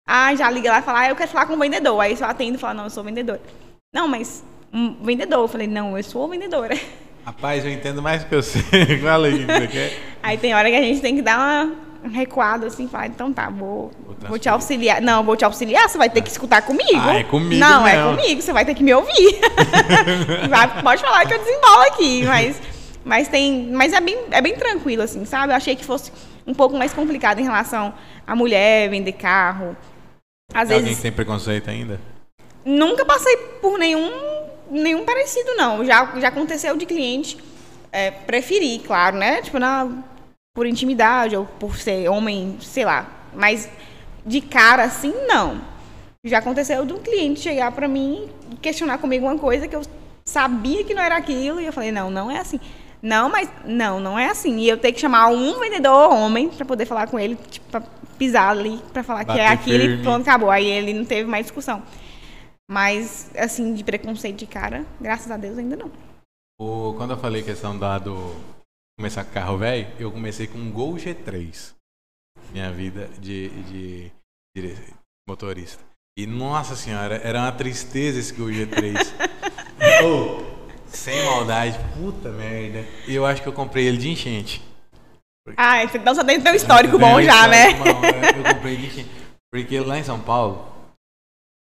[0.08, 2.00] ah, já liga lá e fala, ah, eu quero falar com o vendedor.
[2.00, 3.40] Aí eu atendo e falo, não, eu sou vendedor.
[3.94, 5.40] Não, mas um vendedor.
[5.42, 6.76] Eu falei, não, eu sou vendedora.
[7.30, 8.64] Rapaz, eu entendo mais que eu sei.
[9.04, 9.46] Fala aí,
[10.24, 13.52] Aí tem hora que a gente tem que dar uma recuada assim, falar, então tá,
[13.52, 13.92] vou,
[14.28, 15.00] vou te auxiliar.
[15.00, 17.00] Não, vou te auxiliar, você vai ter que escutar comigo.
[17.00, 18.14] Ah, é comigo Não, é mesmo.
[18.14, 19.40] é comigo, você vai ter que me ouvir.
[20.50, 22.60] vai, pode falar que eu desembolo aqui, mas,
[23.06, 23.70] mas tem.
[23.72, 25.54] Mas é bem, é bem tranquilo, assim, sabe?
[25.54, 26.12] Eu achei que fosse
[26.48, 27.94] um pouco mais complicado em relação
[28.26, 29.78] a mulher vender carro.
[30.52, 32.02] Às vezes, alguém que tem preconceito ainda?
[32.66, 34.29] Nunca passei por nenhum
[34.70, 35.86] nenhum parecido, não.
[35.86, 37.38] Já, já aconteceu de cliente
[37.92, 39.42] é, preferir, claro, né?
[39.42, 39.88] Tipo, na,
[40.54, 43.08] por intimidade ou por ser homem, sei lá.
[43.34, 43.70] Mas
[44.26, 45.62] de cara, assim, não.
[46.24, 49.82] Já aconteceu de um cliente chegar para mim e questionar comigo uma coisa que eu
[50.26, 52.60] sabia que não era aquilo e eu falei, não, não é assim.
[53.02, 54.58] Não, mas não, não é assim.
[54.60, 57.82] E eu tenho que chamar um vendedor homem para poder falar com ele, tipo,
[58.18, 60.52] pisar ali, para falar Bater que é aquilo e pronto, acabou.
[60.52, 61.82] Aí ele não teve mais discussão.
[62.70, 65.92] Mas, assim, de preconceito de cara, graças a Deus ainda não.
[66.62, 68.36] O, quando eu falei questão da do
[68.96, 71.74] começar com carro velho, eu comecei com um Gol G3.
[72.52, 74.12] Minha vida de, de,
[74.56, 74.76] de
[75.28, 75.84] motorista.
[76.16, 78.98] E nossa senhora, era uma tristeza esse Gol G3.
[80.04, 80.44] oh,
[80.86, 82.86] sem maldade, puta merda.
[83.08, 84.62] E eu acho que eu comprei ele de enchente.
[85.58, 87.72] Ah, então você tem um histórico bom já, né?
[87.72, 89.10] eu comprei de enchente.
[89.52, 90.79] Porque lá em São Paulo,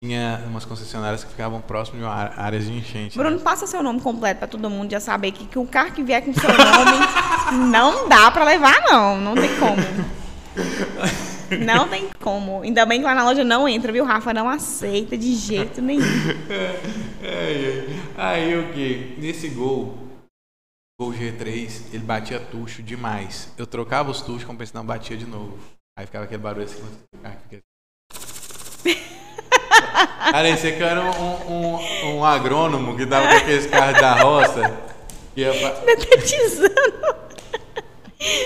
[0.03, 3.17] tinha umas concessionárias que ficavam próximas de áreas de enchente.
[3.17, 3.43] Bruno, né?
[3.43, 6.23] passa seu nome completo para todo mundo já saber que, que o carro que vier
[6.23, 9.21] com seu nome não dá para levar, não.
[9.21, 9.77] Não tem como.
[11.65, 12.63] Não tem como.
[12.63, 14.05] Ainda bem que lá na loja não entra, viu?
[14.05, 16.03] Rafa não aceita de jeito nenhum.
[18.19, 19.17] Aí o que?
[19.19, 19.97] Nesse gol,
[21.01, 23.53] gol G3, ele batia tucho demais.
[23.57, 25.57] Eu trocava os tuchos, como não batia de novo.
[25.99, 26.83] Aí ficava aquele barulho assim,
[27.49, 27.63] fica
[30.31, 34.73] Parecia que eu era um, um, um agrônomo que dava com aqueles carros da roça.
[35.35, 35.71] Pra...
[35.87, 37.27] Detetizando.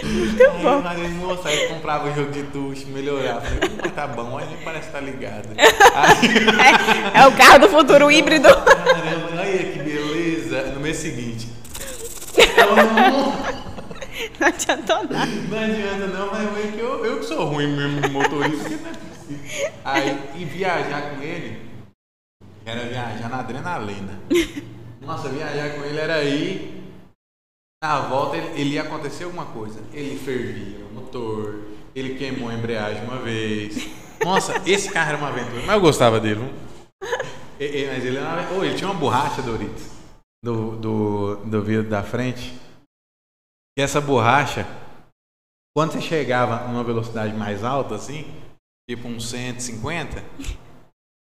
[0.03, 0.83] Muito bom.
[0.85, 3.41] Aí, moça, aí comprava o jogo de duche, melhorava.
[3.43, 5.49] Falei, tá bom, a gente parece estar tá ligado.
[5.57, 7.15] Aí...
[7.15, 8.49] É, é, o carro do futuro híbrido.
[8.49, 10.63] Caramba, olha que beleza.
[10.73, 11.49] No mês seguinte.
[14.39, 15.27] Não adiantou nada.
[15.27, 19.20] Não adianta não, mas eu, eu, eu que sou ruim mesmo motorista, é
[19.85, 21.69] Aí, e viajar com ele
[22.65, 24.21] Era viajar na adrenalina.
[25.01, 26.81] Nossa, viajar com ele era aí.
[27.83, 29.81] Na volta ele, ele ia acontecer alguma coisa.
[29.93, 31.65] Ele fervia o motor,
[31.95, 33.89] ele queimou a embreagem uma vez.
[34.23, 36.41] Nossa, esse carro era uma aventura, mas eu gostava dele.
[37.59, 39.85] E- e- mas ele, era Ô, ele tinha uma borracha, Doritos,
[40.45, 42.53] do, do, do vidro da frente.
[43.79, 44.67] E essa borracha,
[45.75, 48.27] quando você chegava numa velocidade mais alta, assim,
[48.91, 50.21] tipo uns 150,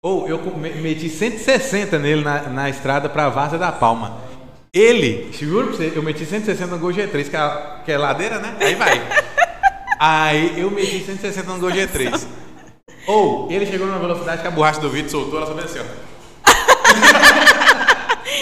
[0.02, 4.22] ou eu meti 160 nele na, na estrada pra Várzea da Palma.
[4.74, 8.40] Ele, juro pra você, eu meti 160 no Gol G3, que é, que é ladeira,
[8.40, 8.56] né?
[8.62, 9.02] Aí vai.
[10.00, 12.26] Aí eu meti 160 no Gol G3.
[13.06, 15.84] Ou ele chegou numa velocidade que a borracha do vidro soltou, ela só assim, ó.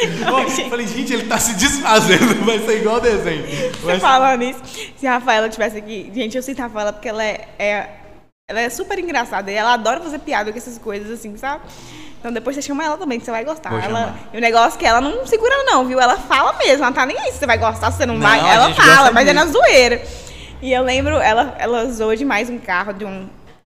[0.05, 3.43] Eu falei, gente, ele tá se desfazendo, vai ser igual o desenho.
[3.81, 4.59] Você ser- falando isso,
[4.97, 6.11] se a Rafaela tivesse aqui.
[6.13, 7.89] Gente, eu sinto a Rafaela porque ela é, é-
[8.47, 11.63] ela é super engraçada e ela adora fazer piada com essas coisas assim, sabe?
[12.19, 13.71] Então depois você chama ela também, que você vai gostar.
[13.71, 15.99] Vou Ela, e o negócio é que ela não segura, não, viu?
[15.99, 18.21] Ela fala mesmo, ela tá nem aí se você vai gostar, se você não, Não,
[18.21, 18.39] vai.
[18.39, 19.57] Ela fala, mas é na disso.
[19.57, 20.01] zoeira.
[20.61, 23.27] E eu lembro, ela, ela zoou demais um carro de um,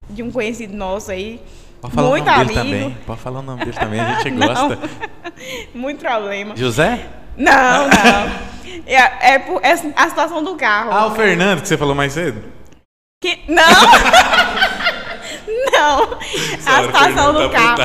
[0.10, 1.42] de um conhecido nosso aí.
[1.82, 2.78] Pode falar muito o nome dele amigo.
[2.78, 2.98] também.
[3.06, 4.80] Pode falar o nome dele também, a gente gosta.
[5.74, 6.56] muito problema.
[6.56, 7.08] José?
[7.36, 8.50] Não, não.
[8.86, 10.92] É, é, é a situação do carro.
[10.92, 12.59] Ah, o Fernando, que você falou mais cedo.
[13.22, 13.38] Que...
[13.50, 13.66] Não!
[15.74, 16.18] Não!
[16.66, 17.82] A situação do carro.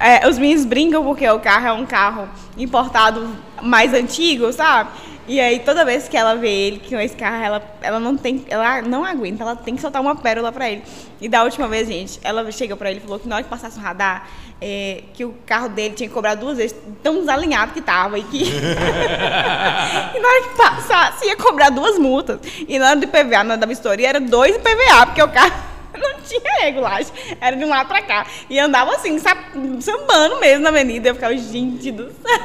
[0.00, 3.28] É, os meninos brincam porque o carro é um carro importado
[3.60, 4.88] mais antigo, sabe?
[5.28, 8.46] E aí toda vez que ela vê ele com esse carro, ela, ela não tem,
[8.48, 10.82] ela não aguenta, ela tem que soltar uma pérola pra ele.
[11.20, 13.50] E da última vez, gente, ela chega pra ele e falou que na hora que
[13.50, 14.26] passasse o radar,
[14.66, 18.22] é, que o carro dele tinha que cobrar duas vezes, tão desalinhado que tava, e
[18.22, 22.40] que e na hora que passasse ia cobrar duas multas.
[22.66, 25.52] E na hora do IPVA, na hora da vistoria, era dois IPVA, porque o carro
[26.00, 28.26] não tinha regulagem, era de um lado pra cá.
[28.48, 31.10] E andava assim, sambando mesmo na avenida.
[31.10, 32.40] Eu ficava, gente do céu.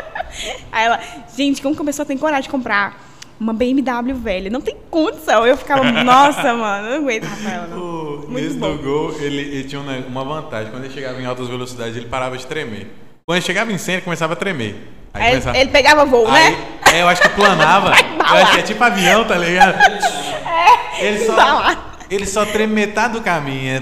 [0.72, 0.98] Aí ela,
[1.36, 3.09] gente, como que a pessoa tem coragem de comprar
[3.40, 4.50] uma BMW velha?
[4.50, 5.46] Não tem condição.
[5.46, 7.66] Eu ficava, nossa, mano, eu não aguento, Rafaela.
[7.68, 7.78] Não.
[7.78, 8.76] O, Muito nesse bom.
[8.76, 10.70] do gol, ele, ele tinha uma, vantagem.
[10.70, 12.86] Quando ele chegava em altas velocidades, ele parava de tremer.
[13.26, 14.76] Quando ele chegava em 100, ele começava a tremer.
[15.14, 15.58] Aí, Aí começava...
[15.58, 16.66] ele pegava voo, Aí, né?
[16.92, 17.92] é, eu acho que planava.
[18.30, 19.74] Eu acho que é tipo avião, tá ligado?
[21.00, 21.76] ele só,
[22.08, 23.76] ele só treme metade do caminho.
[23.76, 23.80] é.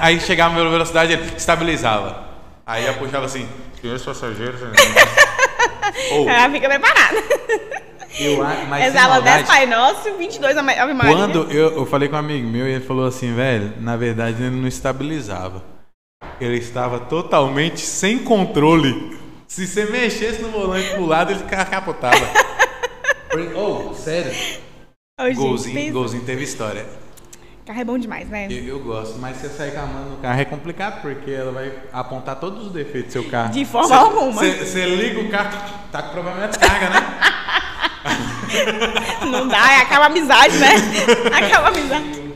[0.00, 2.24] Aí chegava na velocidade, ele estabilizava.
[2.66, 3.48] Aí eu puxava assim,
[3.80, 4.60] senhores passageiros.
[6.12, 7.22] Ou, Ela fica preparada.
[8.18, 11.14] Eu, mas Exala 10 maldade, Pai Nosso, 22 Ave Maria.
[11.16, 14.42] Quando eu, eu falei com um amigo meu e ele falou assim, velho, na verdade
[14.42, 15.62] ele não estabilizava.
[16.40, 19.18] Ele estava totalmente sem controle.
[19.46, 22.16] Se você mexesse no volante pro lado, ele ca- capotava.
[23.54, 24.32] Oh, sério.
[24.32, 26.84] Gente, Golzinho, golzinho teve história.
[27.64, 28.48] Carro é bom demais, né?
[28.50, 31.52] Eu, eu gosto, mas você sair com a mão no carro é complicado, porque ela
[31.52, 33.52] vai apontar todos os defeitos do seu carro.
[33.52, 34.32] De forma Cê- alguma.
[34.32, 35.56] Você você liga o carro,
[35.92, 36.96] tá com problema de carga, né?
[39.30, 40.74] Não dá, é, acaba a amizade, né?
[41.32, 42.34] Acaba a amizade.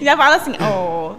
[0.00, 1.14] Já fala assim, ó.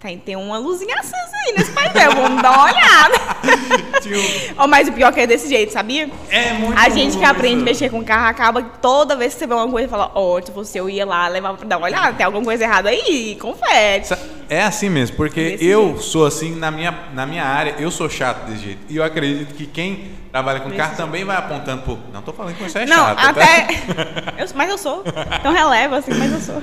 [0.00, 3.18] Tem, tem uma luzinha acesa aí nesse painel, vamos dar uma olhada.
[4.00, 4.16] Tio,
[4.56, 6.08] Ó, mas o pior é que é desse jeito, sabia?
[6.30, 9.48] é muito A gente que aprende a mexer com carro acaba toda vez que você
[9.48, 12.12] vê uma coisa, fala, ó, se fosse eu ia lá, levar pra dar uma olhada,
[12.16, 14.04] tem alguma coisa errada aí, confere.
[14.04, 14.16] Sa-
[14.48, 16.02] É assim mesmo, porque Desse eu jeito.
[16.02, 18.80] sou assim na minha, na minha área, eu sou chato desse jeito.
[18.88, 21.04] E eu acredito que quem trabalha com Desse carro jeito.
[21.04, 21.98] também vai apontando pro.
[22.12, 23.30] Não tô falando que você é Não, chato, tá?
[23.30, 23.66] até.
[24.38, 25.02] Eu, mas eu sou.
[25.40, 26.62] Então releva, assim, mas eu sou.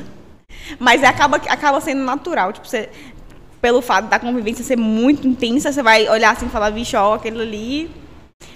[0.79, 2.53] Mas é, acaba, acaba sendo natural.
[2.53, 2.89] Tipo, você.
[3.65, 7.15] Pelo fato da convivência ser muito intensa, você vai olhar assim e falar, vixe, ó,
[7.15, 7.91] aquele ali.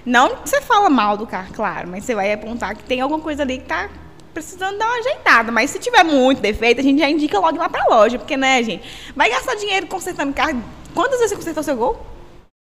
[0.06, 3.20] Não que você fala mal do carro, claro, mas você vai apontar que tem alguma
[3.20, 3.90] coisa ali que tá
[4.36, 5.52] precisando dar uma ajeitada.
[5.52, 8.62] Mas se tiver muito defeito, a gente já indica logo lá pra loja, porque, né,
[8.62, 8.84] gente?
[9.16, 10.62] Vai gastar dinheiro consertando carro.
[10.94, 12.00] Quantas vezes você consertou seu gol?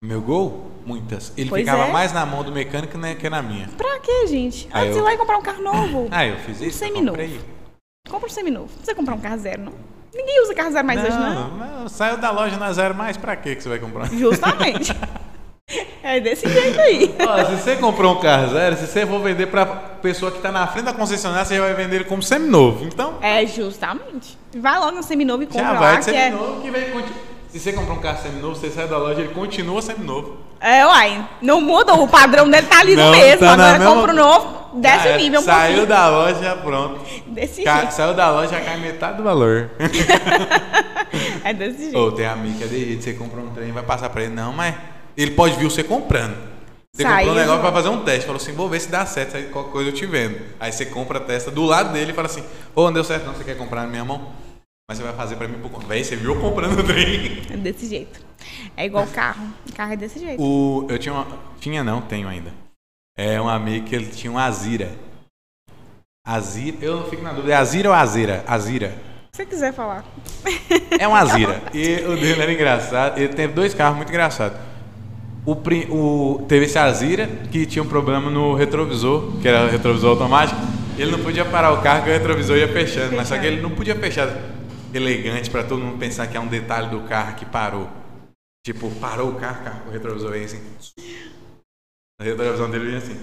[0.04, 0.70] Meu gol?
[0.86, 1.32] Muitas.
[1.36, 1.90] Ele Pois ficava é.
[1.92, 3.66] mais na mão do mecânico né, que na minha.
[3.76, 4.68] Pra quê, gente?
[4.70, 6.06] Aí Antes eu- de ir lá e comprar um carro novo.
[6.12, 6.84] Ah, eu fiz Um isso.
[6.84, 7.18] eu seminovo.
[8.08, 8.66] Compra um seminovo.
[8.66, 9.95] Não precisa comprar um carro zero, não.
[10.16, 11.48] Ninguém usa carro zero mais hoje, não.
[11.50, 14.08] não, saiu da loja na zero, mas pra que que você vai comprar?
[14.10, 14.92] Justamente.
[16.02, 17.14] é desse jeito aí.
[17.20, 20.50] Ó, se você comprou um carro zero, se você for vender pra pessoa que tá
[20.50, 22.84] na frente da concessionária, você já vai vender ele como seminovo.
[22.84, 24.38] Então, É, justamente.
[24.56, 26.24] Vai logo no seminovo e compra já lá, vai de que é...
[26.30, 26.90] seminovo que vem
[27.56, 30.36] Se você comprar um carro seminovo, você sai da loja, ele continua seminovo.
[30.60, 31.26] É, uai.
[31.40, 33.38] Não muda, o padrão dele tá ali Não, no mesmo.
[33.40, 35.86] tá na Agora mesma- compra o novo, desce o nível um Saiu pouquinho.
[35.86, 37.00] da loja, pronto.
[37.28, 37.92] Desse Ca- jeito.
[37.94, 39.70] Saiu da loja, já cai metade do valor.
[41.44, 41.96] É desse jeito.
[41.96, 44.34] Ou tem amigo que é de jeito, você compra um trem, vai passar pra ele.
[44.34, 44.74] Não, mas
[45.16, 46.36] ele pode vir você comprando.
[46.92, 48.26] Você Saiu, comprou um negócio pra fazer um teste.
[48.26, 50.38] Falou assim, vou ver se dá certo, aí qualquer coisa eu te vendo.
[50.58, 52.42] Aí você compra, testa do lado dele e fala assim,
[52.74, 54.28] ô, não deu certo não, você quer comprar na minha mão?
[54.88, 55.88] Mas você vai fazer pra mim por conta.
[55.88, 57.42] Véi, você viu comprando o trem?
[57.52, 58.20] É desse jeito.
[58.76, 59.52] É igual carro.
[59.74, 60.40] Carro é desse jeito.
[60.40, 61.26] O, eu tinha uma.
[61.58, 62.52] Tinha não, tenho ainda.
[63.18, 64.92] É um amigo que ele tinha um Azira.
[66.24, 66.76] Azira.
[66.80, 67.52] Eu não fico na dúvida.
[67.52, 68.44] É Azira ou Azira?
[68.46, 68.90] Azira.
[69.32, 70.04] Se você quiser falar.
[71.00, 71.60] É um Azira.
[71.74, 73.18] e o dele era engraçado.
[73.18, 74.56] Ele teve dois carros muito engraçados.
[75.44, 75.56] O,
[75.90, 80.60] o, teve esse Azira que tinha um problema no retrovisor, que era retrovisor automático.
[80.96, 83.60] Ele não podia parar o carro que o retrovisor ia fechando, mas só que ele
[83.60, 84.28] não podia fechar
[84.94, 87.88] elegante para todo mundo pensar que é um detalhe do carro que parou.
[88.66, 90.60] Tipo, parou o carro, carro o retrovisor vem assim.
[92.20, 93.20] A retrovisão dele vinha assim.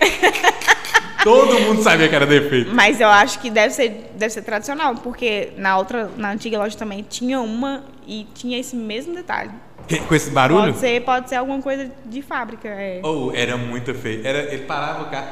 [1.22, 2.72] Todo mundo sabia que era defeito.
[2.72, 6.78] Mas eu acho que deve ser, deve ser tradicional, porque na outra, na antiga loja
[6.78, 9.50] também tinha uma e tinha esse mesmo detalhe.
[9.88, 10.66] Que- Com esse barulho?
[10.66, 12.68] Pode ser, pode ser alguma coisa de fábrica.
[12.68, 13.00] É.
[13.02, 14.24] Ou era muito feio.
[14.24, 15.26] Era, ele parava o carro.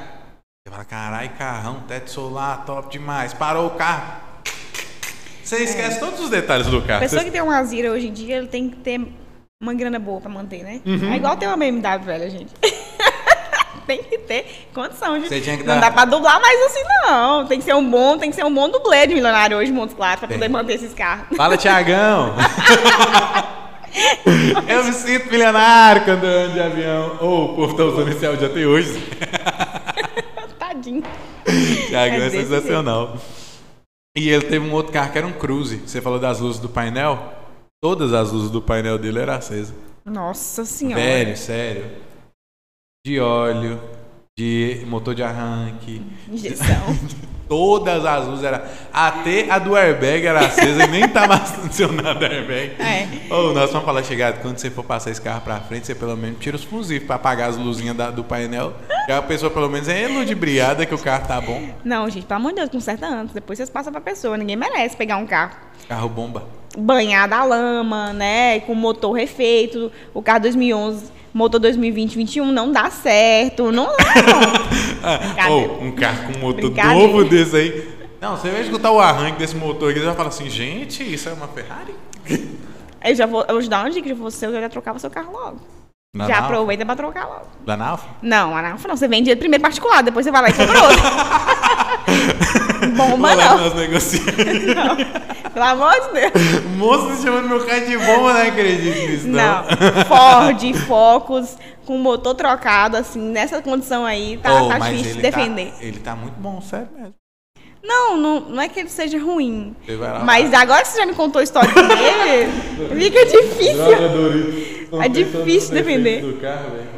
[0.67, 3.33] Você fala, carai, carrão, teto solar, top demais.
[3.33, 4.24] Parou o carro.
[5.57, 7.01] Você esquece todos os detalhes do A carro.
[7.01, 9.01] pessoa Você- que tem um Azira hoje em dia, ele tem que ter
[9.63, 10.81] uma grana boa pra manter, né?
[10.85, 11.13] Uhum.
[11.13, 12.53] É igual ter uma BMW, velha, gente.
[13.87, 15.29] tem que ter condição de.
[15.29, 17.47] Você tinha que não dar- dá pra dublar mais assim, não.
[17.47, 19.95] Tem que ser um bom, tem que ser um bom dublê de milionário hoje, Montes
[19.95, 20.39] Claros, pra Tem.
[20.39, 21.37] poder manter esses carros.
[21.37, 22.35] Fala, Tiagão.
[24.69, 27.19] eu me sinto milionário quando eu ando de avião.
[27.21, 28.99] Ou o povo tá usando esse áudio até hoje.
[30.59, 31.03] Tadinho.
[31.89, 33.17] Tiagão É é, sensacional.
[34.17, 35.79] E ele teve um outro carro que era um Cruze.
[35.79, 37.33] Você falou das luzes do painel?
[37.83, 39.75] Todas as luzes do painel dele eram acesas.
[40.05, 41.03] Nossa senhora.
[41.03, 41.91] Sério, sério.
[43.05, 43.81] De óleo,
[44.39, 46.01] de motor de arranque.
[46.29, 46.87] Injeção.
[47.49, 48.61] Todas as luzes eram.
[48.93, 52.73] Até a do airbag era acesa e nem tava funcionando o airbag.
[52.81, 53.07] É.
[53.33, 56.17] Ô, nós vamos falar, chegado, quando você for passar esse carro pra frente, você pelo
[56.17, 58.73] menos tira os fusíveis pra apagar as luzinhas da- do painel.
[59.09, 61.63] E a pessoa pelo menos é ludibriada que o carro tá bom.
[61.85, 63.35] Não, gente, pelo amor de Deus, conserta antes.
[63.35, 64.37] Depois vocês passam pra pessoa.
[64.39, 65.53] Ninguém merece pegar um carro
[65.89, 66.45] Carro bomba.
[66.79, 68.61] banhado a lama, né?
[68.61, 69.93] Com motor refeito.
[70.15, 73.71] O carro 2011, motor 2020, 21 não dá certo.
[73.71, 74.94] Não dá, não.
[75.19, 75.53] Brincadeira.
[75.53, 77.07] ô, um carro com motor Brincadeira.
[77.07, 77.95] novo desse aí.
[78.21, 81.29] Não, você vai escutar o arranque desse motor aqui, você vai falar assim, gente, isso
[81.29, 81.95] é uma Ferrari?
[83.05, 85.61] Eu já vou, eu vou te dar uma dica, eu já trocava seu carro logo.
[86.17, 86.45] Já Nalfa?
[86.45, 87.47] aproveita pra trocar logo.
[87.67, 88.07] Da Nalfa?
[88.23, 88.97] Não, a Nalfa não.
[88.97, 91.03] Você vende primeiro particular, depois você vai lá e compra outro.
[92.97, 93.59] Bomba não.
[93.59, 94.35] nós negociamos.
[95.55, 96.65] Pelo amor de Deus.
[96.77, 99.63] Moço chamando meu carro de bomba, não acredito nisso, não.
[99.63, 100.05] Não.
[100.07, 105.31] Ford, Focus, com motor trocado, assim, nessa condição aí, tá, Ô, tá difícil de tá-
[105.31, 105.73] defender.
[105.81, 107.15] ele tá muito bom, sério mesmo.
[107.85, 109.77] Não, não, não é que ele seja ruim.
[109.87, 112.51] Lá- Mas agora que você já me contou a história dele,
[112.99, 115.01] fica difícil.
[115.03, 116.21] É difícil defender.
[116.23, 116.95] Do carro, velho.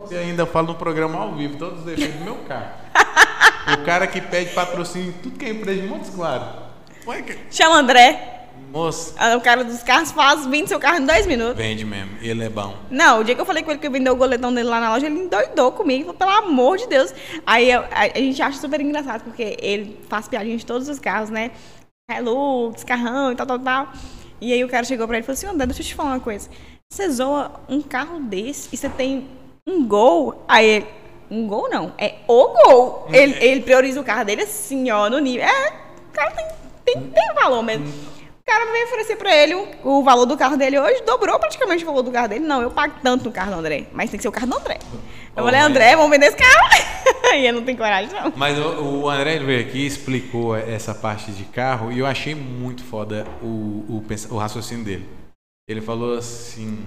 [0.00, 2.66] Você ainda fala no programa ao vivo todos os defeitos do meu carro.
[3.72, 6.46] o cara que pede patrocínio em tudo que é empresa de Montes Claros.
[7.06, 8.30] Ué, que- Chama André.
[8.72, 11.56] Moço, Ah, O cara dos carros faz, vende seu carro em dois minutos.
[11.56, 12.10] vende mesmo.
[12.20, 12.74] Ele é bom.
[12.90, 14.80] Não, o dia que eu falei com ele que eu vendeu o goletão dele lá
[14.80, 17.14] na loja, ele endoidou comigo, falou, pelo amor de Deus.
[17.46, 20.98] Aí eu- a, a gente acha super engraçado, porque ele faz piadinha de todos os
[20.98, 21.52] carros, né?
[22.10, 23.92] Hilux, carrão e tal, tal, tal.
[24.40, 26.10] E aí o cara chegou pra ele e falou assim, André, deixa eu te falar
[26.10, 26.48] uma coisa.
[26.92, 29.26] Você zoa um carro desse e você tem
[29.66, 30.86] um gol, aí ele,
[31.30, 33.08] um gol não, é o gol.
[33.12, 35.46] Ele, ele prioriza o carro dele assim, ó, no nível.
[35.46, 35.68] É,
[36.08, 36.46] o cara tem,
[36.84, 37.86] tem, tem valor mesmo.
[37.86, 41.82] O cara veio oferecer pra ele o, o valor do carro dele hoje, dobrou praticamente
[41.82, 42.44] o valor do carro dele.
[42.44, 44.56] Não, eu pago tanto no carro do André, mas tem que ser o carro do
[44.58, 44.78] André.
[45.36, 46.68] Eu Oh, falei, mas- André, vamos vender esse carro.
[47.34, 48.32] e eu não tenho coragem, não.
[48.36, 52.34] Mas o, o André ele veio aqui explicou essa parte de carro e eu achei
[52.34, 55.08] muito foda o, o, o raciocínio dele.
[55.66, 56.84] Ele falou assim: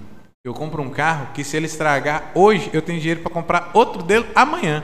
[0.48, 4.02] Eu compro um carro que se ele estragar hoje, eu tenho dinheiro para comprar outro
[4.02, 4.82] dele amanhã.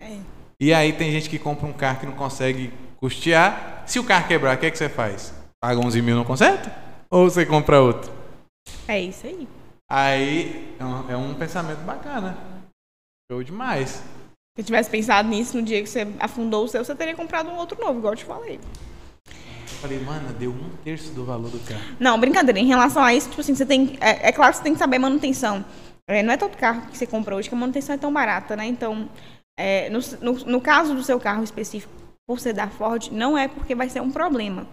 [0.00, 0.18] É.
[0.58, 3.84] E aí tem gente que compra um carro que não consegue custear.
[3.86, 5.32] Se o carro quebrar, o que, é que você faz?
[5.62, 6.68] Paga 11 mil no conserto?
[7.08, 8.12] Ou você compra outro?
[8.88, 9.46] É isso aí.
[9.88, 12.36] Aí é um, é um pensamento bacana.
[13.30, 14.02] Show demais.
[14.56, 17.48] Se eu tivesse pensado nisso no dia que você afundou o seu, você teria comprado
[17.48, 18.58] um outro novo, igual eu te falei.
[19.82, 21.82] Falei, mano, deu um terço do valor do carro.
[21.98, 22.56] Não, brincadeira.
[22.60, 23.98] Em relação a isso, tipo assim, você tem.
[24.00, 25.64] É, é claro que você tem que saber manutenção.
[26.06, 28.54] É, não é todo carro que você compra hoje que a manutenção é tão barata,
[28.54, 28.64] né?
[28.64, 29.10] Então,
[29.58, 31.92] é, no, no, no caso do seu carro específico,
[32.28, 34.68] por ser da Ford, não é porque vai ser um problema.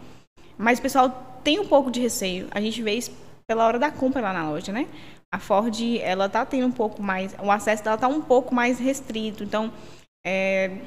[0.55, 2.47] Mas o pessoal tem um pouco de receio.
[2.51, 3.11] A gente vê isso
[3.47, 4.87] pela hora da compra lá na loja, né?
[5.33, 7.35] A Ford, ela tá tendo um pouco mais.
[7.41, 9.43] O acesso dela tá um pouco mais restrito.
[9.43, 9.73] Então,
[10.23, 10.77] é,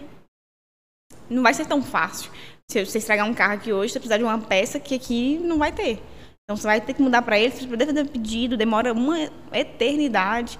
[1.28, 2.30] não vai ser tão fácil.
[2.72, 5.58] Se você estragar um carro aqui hoje, você precisar de uma peça que aqui não
[5.58, 6.02] vai ter.
[6.44, 9.18] Então você vai ter que mudar para ele, você poder fazer pedido, demora uma
[9.52, 10.58] eternidade.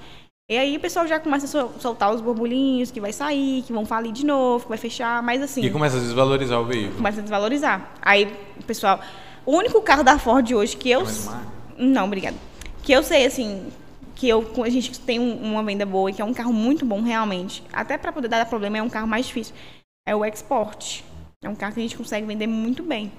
[0.51, 3.73] E aí o pessoal já começa a sol- soltar os borbulhinhos que vai sair, que
[3.73, 6.97] vão falir de novo, que vai fechar, mas assim, E começa a desvalorizar o veículo.
[6.97, 7.93] começa a desvalorizar.
[8.03, 8.27] Aí
[8.67, 9.01] pessoal.
[9.47, 11.01] O único carro da Ford hoje que eu.
[11.01, 11.43] Uma?
[11.79, 12.37] Não, obrigada.
[12.83, 13.73] Que eu sei, assim,
[14.15, 16.85] que eu, a gente tem um- uma venda boa e que é um carro muito
[16.85, 17.63] bom, realmente.
[17.73, 19.55] Até para poder dar problema, é um carro mais difícil.
[20.07, 21.03] É o Export.
[21.43, 23.13] É um carro que a gente consegue vender muito bem.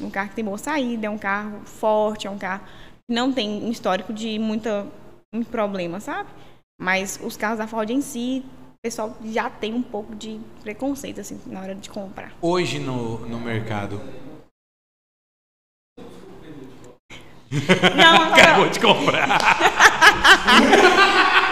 [0.00, 3.32] Um carro que tem boa saída, é um carro forte, é um carro que não
[3.32, 4.86] tem um histórico de muita,
[5.34, 6.28] muito problema, sabe?
[6.80, 8.44] Mas os carros da Ford em si,
[8.74, 12.32] o pessoal já tem um pouco de preconceito, assim, na hora de comprar.
[12.40, 14.00] Hoje no, no mercado.
[17.96, 19.28] Não, Acabou de comprar.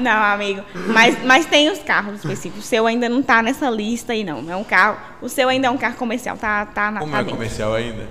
[0.00, 0.62] Não, amigo.
[0.92, 2.64] Mas, mas tem os carros específicos.
[2.64, 4.50] O seu ainda não tá nessa lista aí, não.
[4.50, 4.98] É um carro.
[5.20, 6.36] O seu ainda é um carro comercial.
[6.36, 7.00] Tá, tá na.
[7.00, 7.36] O tá meu é dentro.
[7.36, 8.08] comercial ainda?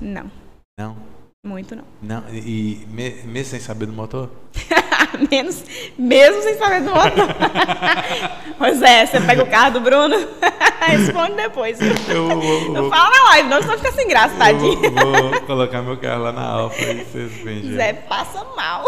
[0.00, 0.30] Não,
[0.78, 1.07] Não.
[1.46, 1.84] Muito não.
[2.02, 2.24] Não.
[2.34, 4.30] E me- mesmo sem saber do motor?
[5.30, 5.64] Menos,
[5.98, 7.12] mesmo sem saber do motor.
[8.58, 10.14] pois é, você pega o carro do Bruno,
[10.86, 11.78] responde depois.
[11.80, 14.90] Eu vou- Não vou- fala na live, não, senão fica sem graça, Eu tadinho.
[14.92, 17.72] vou, vou colocar meu carro lá na Alfa e vocês vendem.
[17.74, 18.84] Zé passa mal.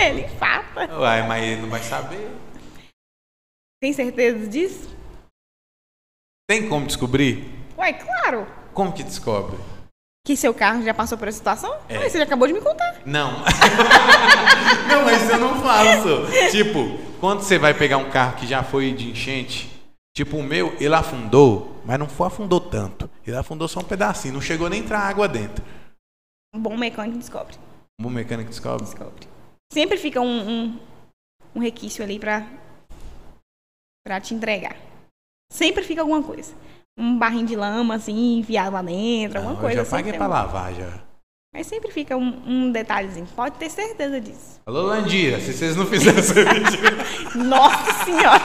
[0.00, 0.88] Ele infarta.
[0.98, 2.30] Uai, mas ele não vai saber.
[3.82, 4.88] Tem certeza disso?
[6.48, 7.44] Tem como descobrir?
[7.76, 8.46] Ué, claro.
[8.72, 9.58] Como que descobre?
[10.24, 11.74] Que seu carro já passou por essa situação?
[11.88, 11.98] É.
[11.98, 13.00] Ué, você já acabou de me contar.
[13.06, 13.32] Não.
[14.88, 16.50] não, mas eu não faço.
[16.50, 19.70] Tipo, quando você vai pegar um carro que já foi de enchente,
[20.14, 23.08] tipo o meu, ele afundou, mas não foi afundou tanto.
[23.26, 25.64] Ele afundou só um pedacinho, não chegou nem a entrar água dentro.
[26.54, 27.56] Um bom mecânico descobre.
[27.98, 28.84] O bom mecânico descobre.
[28.84, 29.28] Descobre.
[29.72, 30.80] Sempre fica um, um,
[31.54, 32.46] um requisito ali pra,
[34.06, 34.76] pra te entregar.
[35.50, 36.54] Sempre fica alguma coisa.
[36.98, 39.90] Um barrinho de lama, assim, enfiado lá dentro, alguma Não, eu coisa já assim.
[39.92, 40.88] paguei tem pra lavar já.
[41.54, 43.26] Mas sempre fica um, um detalhezinho.
[43.34, 44.60] Pode ter certeza disso.
[44.66, 46.78] Alô, Landira, se vocês não fizerem essa vídeo,
[47.46, 48.40] Nossa senhora!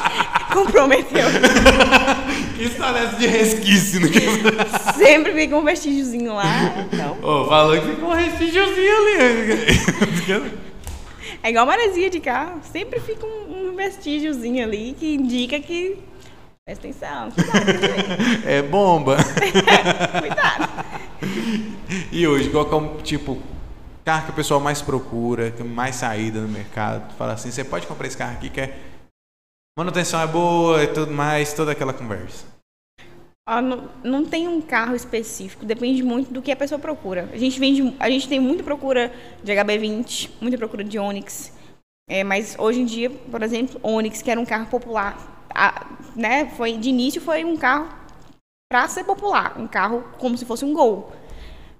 [0.54, 1.26] Comprometeu.
[2.56, 4.20] que história é essa de resquício no que
[4.96, 6.44] Sempre fica um vestígiozinho lá.
[6.94, 10.48] Então, Ô, falou que ficou um restígiozinho ali.
[11.44, 12.62] é igual maresia de carro.
[12.72, 15.98] Sempre fica um, um vestígiozinho ali que indica que.
[16.66, 19.18] Presta atenção, cuidado, É bomba.
[20.22, 20.86] cuidado.
[22.10, 23.38] E hoje, qual é o tipo
[24.06, 27.14] carro que o pessoal mais procura, que mais saída no mercado?
[27.16, 28.80] Fala assim, você pode comprar esse carro aqui que é
[29.78, 32.46] manutenção é boa e tudo mais, toda aquela conversa.
[33.46, 37.30] Ó, não, não tem um carro específico, depende muito do que a pessoa procura.
[37.34, 39.12] A gente vende, a gente tem muita procura
[39.44, 41.52] de HB20, muita procura de Onix.
[42.10, 45.86] É, mas hoje em dia, por exemplo, Onix, que era um carro popular, a-
[46.16, 47.88] né, foi de início foi um carro
[48.72, 51.12] para ser popular, um carro como se fosse um Gol.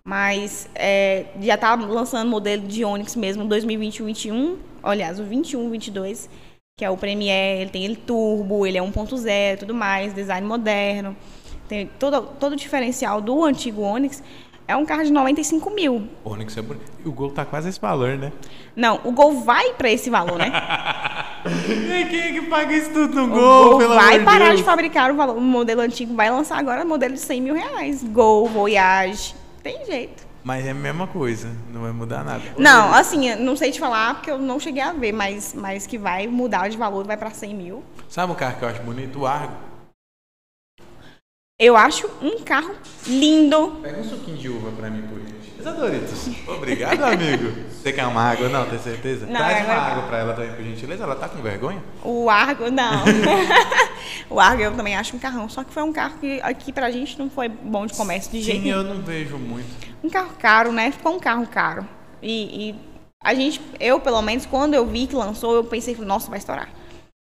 [0.06, 6.30] Mas é, já tá lançando modelo de Onix mesmo 2021, 21, aliás, o 21, 22,
[6.78, 11.16] que é o Premier, ele tem ele turbo, ele é 1.0, tudo mais, design moderno.
[11.70, 14.22] Tem todo, todo o diferencial do antigo Onix.
[14.68, 16.08] É um carro de 95 mil.
[16.24, 16.92] O Onix é bonito.
[17.04, 18.32] E o Gol tá quase esse valor, né?
[18.76, 20.52] Não, o Gol vai para esse valor, né?
[21.68, 24.46] E quem é que paga isso tudo no O Gol, Gol pelo vai amor parar
[24.48, 24.58] Deus?
[24.58, 27.54] de fabricar o, valor- o modelo antigo, vai lançar agora o modelo de 100 mil
[27.56, 28.04] reais.
[28.04, 30.24] Gol, Voyage, tem jeito.
[30.44, 32.42] Mas é a mesma coisa, não vai mudar nada.
[32.58, 35.88] Não, assim, eu não sei te falar porque eu não cheguei a ver, mas, mas
[35.88, 37.84] que vai mudar de valor, vai para 100 mil.
[38.10, 39.20] Sabe um carro que eu acho bonito?
[39.20, 39.54] O Argo.
[41.64, 42.76] Eu acho um carro
[43.08, 43.80] lindo.
[43.82, 46.28] Pega um suquinho de uva pra mim, por gentileza, Doritos.
[46.46, 47.54] Obrigado, amigo.
[47.72, 48.50] Você quer uma água?
[48.50, 49.26] Não, tem certeza?
[49.26, 51.06] Não, Traz uma água pra ela também, por gentileza.
[51.06, 51.82] Ela tá com vergonha?
[52.04, 53.06] O Argo, não.
[54.30, 55.48] o Argo eu também acho um carrão.
[55.48, 58.42] Só que foi um carro que aqui pra gente não foi bom de comércio de
[58.42, 58.80] jeito Sim, nenhum.
[58.80, 59.70] eu não vejo muito.
[60.04, 60.92] Um carro caro, né?
[60.92, 61.88] Ficou um carro caro.
[62.22, 62.76] E, e
[63.24, 66.68] a gente, eu pelo menos, quando eu vi que lançou, eu pensei, nossa, vai estourar.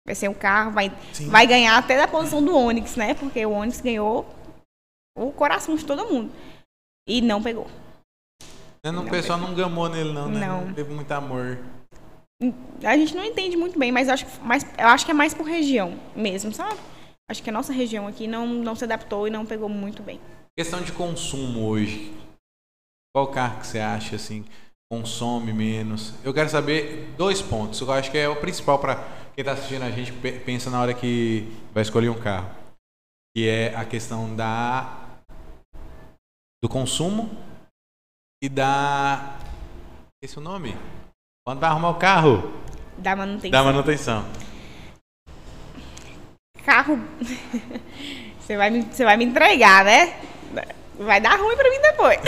[0.09, 1.29] Vai ser um carro, vai, Sim.
[1.29, 3.13] vai ganhar até da posição do Onix, né?
[3.13, 4.25] Porque o Onix ganhou
[5.15, 6.33] o coração de todo mundo.
[7.07, 7.67] E não pegou.
[8.83, 10.47] Eu não- O pessoal não gamou nele, não, né?
[10.47, 10.73] Não.
[10.73, 11.59] teve muito amor.
[12.83, 15.15] A gente não entende muito bem, mas eu acho que, mais, eu acho que é
[15.15, 16.81] mais por região mesmo, sabe?
[17.31, 20.19] Acho que a nossa região aqui não, não se adaptou e não pegou muito bem.
[20.57, 22.15] Questão de consumo hoje.
[23.15, 24.47] Qual carro que você acha, assim,
[24.91, 26.15] consome menos?
[26.25, 27.81] Eu quero saber dois pontos.
[27.81, 30.81] Eu acho que é o principal para quem tá assistindo a gente pe- pensa na
[30.81, 32.49] hora que vai escolher um carro.
[33.37, 34.97] Que é a questão da
[36.63, 37.31] do consumo
[38.43, 39.39] e da
[40.23, 40.75] esse é o nome?
[41.47, 42.53] Quando vai arrumar o carro?
[42.97, 43.51] Da manutenção.
[43.51, 44.25] Da manutenção.
[46.65, 46.99] Carro.
[48.41, 50.21] você, vai me, você vai me entregar, né?
[50.99, 52.19] Vai dar ruim pra mim depois.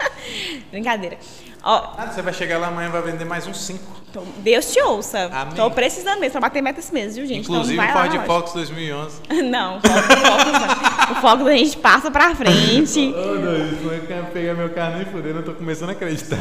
[0.70, 1.18] Brincadeira.
[1.62, 4.00] Ó, Ah, você vai chegar lá amanhã e vai vender mais uns cinco.
[4.12, 5.28] Tô- Deus te ouça.
[5.32, 5.54] Amém.
[5.54, 7.42] Tô precisando mesmo pra bater meta esse mês, viu, gente?
[7.44, 8.26] Inclusive então o vai lá Ford.
[8.26, 9.20] Focus 2011.
[9.44, 13.12] Não, o o o foco a gente passa pra frente.
[13.14, 16.38] Ô, não é pegar meu carro nem fudendo, eu tô começando a acreditar.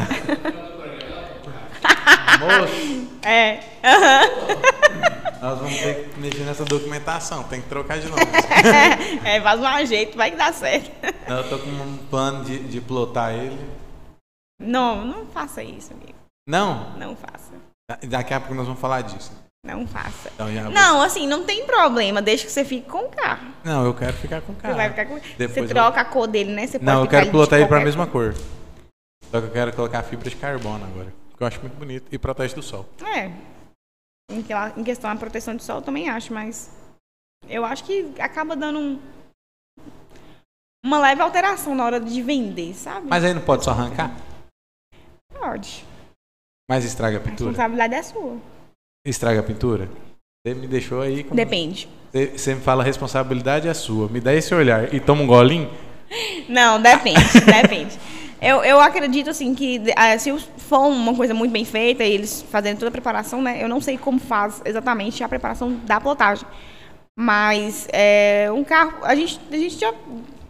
[2.40, 3.60] Moço, É.
[3.84, 4.30] aham.
[5.42, 8.22] nós vamos ter que mexer nessa documentação, tem que trocar de novo.
[9.26, 10.90] É, faz um ajeito, vai que dá certo.
[11.28, 13.58] Eu tô com um plano de, de plotar ele.
[14.60, 16.18] Não, não faça isso, amigo.
[16.48, 17.54] Não, Não faça.
[17.90, 19.32] da- daqui a pouco nós vamos falar disso.
[19.66, 20.30] Não faça.
[20.34, 23.48] Então já Não, assim, não tem problema, deixa que você fique com o carro.
[23.64, 24.74] Não, eu quero ficar com o carro.
[24.74, 25.16] Você vai ficar com.
[25.38, 26.66] Depois você eu- troca a cor dele, né?
[26.66, 28.34] Você Não, eu quero de plotar ele pra qualquer mesma cor.
[29.30, 31.14] Só que eu quero colocar fibra de carbono agora.
[31.38, 32.86] Que eu acho muito bonito e protege do sol.
[33.16, 33.32] É.
[34.32, 36.70] Em, que- em questão da proteção de sol, eu também acho, mas.
[37.48, 39.00] Eu acho que acaba dando um.
[40.84, 43.08] Uma leve alteração na hora de vender, sabe?
[43.08, 44.16] Mas aí não pode só arrancar?
[45.40, 45.86] Pode.
[46.70, 47.50] Mas estraga a A pintura?
[47.50, 48.38] responsabilidade é sua.
[49.06, 49.90] Estraga a pintura?
[50.46, 51.36] Você me deixou aí com.
[51.36, 51.90] Depende.
[52.12, 54.08] Você, você me fala a responsabilidade é sua.
[54.08, 55.70] Me dá esse olhar e toma um golinho?
[56.48, 57.98] Não, depende, depende.
[58.42, 62.42] Eu, eu acredito, assim, que ah, se for uma coisa muito bem feita e eles
[62.50, 63.62] fazendo toda a preparação, né?
[63.62, 66.48] Eu não sei como faz exatamente a preparação da plotagem.
[67.18, 69.04] Mas é, um carro...
[69.04, 69.94] A gente, a gente já,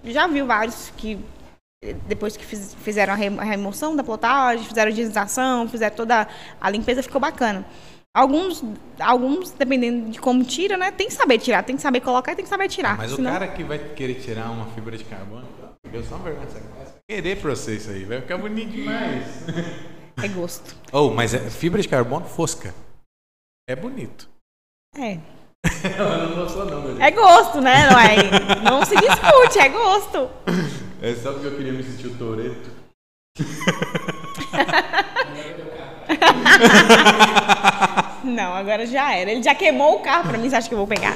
[0.05, 1.17] já viu vários que
[2.07, 6.27] depois que fiz- fizeram a remo- a remoção da plotagem, fizeram a higienização, fizeram toda
[6.59, 7.65] a limpeza, ficou bacana.
[8.13, 8.63] Alguns,
[8.99, 10.91] alguns, dependendo de como tira, né?
[10.91, 12.97] Tem que saber tirar, tem que saber colocar e tem que saber tirar.
[12.97, 15.47] Mas senão- o cara que vai querer tirar uma fibra de carbono,
[15.93, 16.47] eu só uma vergonha
[17.07, 19.25] Querer pra você isso aí, vai ficar bonito demais.
[20.21, 20.75] É gosto.
[20.91, 22.73] Oh, mas é fibra de carbono fosca.
[23.67, 24.29] É bonito.
[24.95, 25.17] É.
[25.97, 27.89] Eu não gostou não, meu É gosto, né?
[27.89, 30.29] Não, é, não se discute, é gosto.
[31.01, 32.69] É só porque eu queria me sentir o Toreto.
[38.23, 39.31] Não, agora já era.
[39.31, 41.15] Ele já queimou o carro pra mim, você acha que eu vou pegar?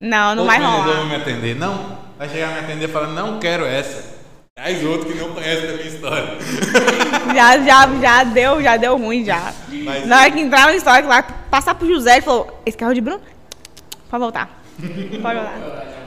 [0.00, 0.96] Não, não vai Outro rolar.
[0.96, 1.96] vai me atender, não?
[2.18, 4.20] Vai chegar a me atender e falar, não quero essa.
[4.56, 6.28] Traz outro que não conhece da minha história.
[7.34, 9.54] Já, já, já deu, já deu ruim já.
[9.84, 12.76] Mas- Na hora que entrar na história, que vai passar pro José, ele falou: esse
[12.76, 13.22] carro é de Bruno?
[14.10, 14.62] Pode voltar.
[14.78, 16.01] Pode voltar.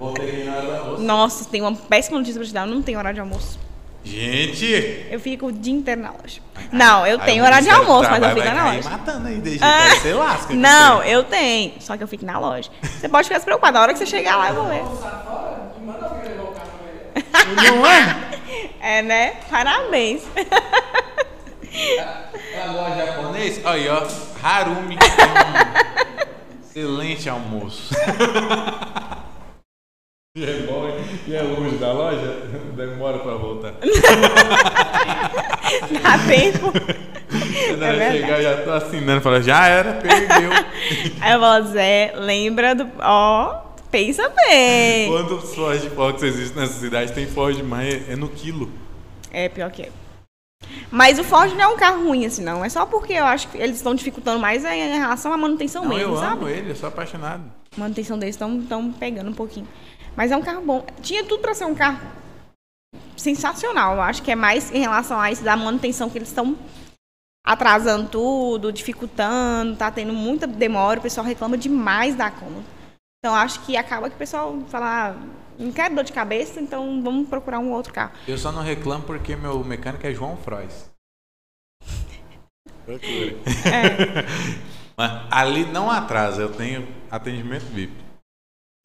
[0.00, 1.02] Voltei na hora do almoço.
[1.02, 2.66] Nossa, tem uma péssima notícia pra te dar.
[2.66, 3.58] Eu não tenho horário de almoço.
[4.02, 5.06] Gente!
[5.10, 6.40] Eu fico o dia inteiro na loja.
[6.72, 8.88] Não, eu Aí tenho o horário de almoço, mas eu fico vai na cair loja.
[8.90, 10.54] matando aí, desde Ah, aí você lasca.
[10.54, 11.74] Não, eu tenho.
[11.80, 12.70] Só que eu fico na loja.
[12.82, 13.74] Você pode ficar despreocupado.
[13.74, 14.82] Na hora que você chegar lá, eu vou ver.
[17.56, 18.16] Não é?
[18.82, 19.34] É, né?
[19.50, 20.22] Parabéns.
[21.70, 23.60] A loja japonês?
[23.64, 24.06] Aí, ó.
[24.42, 24.96] Harumi.
[24.96, 27.94] um excelente almoço.
[30.36, 30.86] E é, bom,
[31.26, 32.42] e é longe da loja?
[32.76, 33.72] Demora pra voltar.
[36.02, 36.70] Dá tempo.
[36.70, 39.20] Quando É ela chegar, já tô assinando.
[39.22, 40.52] Fala, já era, perdeu.
[41.20, 42.88] Aí eu falo, Zé, lembra do.
[43.00, 43.54] Ó,
[43.90, 45.08] pensa bem.
[45.10, 47.12] Quantos Ford Fox existem nessa cidade?
[47.12, 48.70] Tem Ford, mas é no quilo.
[49.32, 49.88] É, pior que é.
[50.92, 52.64] Mas o Ford não é um carro ruim, assim, não.
[52.64, 55.88] É só porque eu acho que eles estão dificultando mais em relação à manutenção Não,
[55.88, 56.32] mesmo, eu sabe?
[56.34, 57.42] amo ele, eu sou apaixonado.
[57.76, 59.66] A manutenção deles estão pegando um pouquinho.
[60.16, 60.84] Mas é um carro bom.
[61.02, 62.00] Tinha tudo pra ser um carro
[63.16, 63.94] sensacional.
[63.94, 66.56] Eu acho que é mais em relação a isso da manutenção que eles estão
[67.44, 72.64] atrasando tudo, dificultando, tá tendo muita demora, o pessoal reclama demais da conta.
[73.18, 75.16] Então acho que acaba que o pessoal fala, ah,
[75.58, 78.12] não quero dor de cabeça, então vamos procurar um outro carro.
[78.26, 80.90] Eu só não reclamo porque meu mecânico é João Frois.
[82.84, 83.36] Procura.
[84.96, 88.09] Mas ali não atrasa, eu tenho atendimento VIP.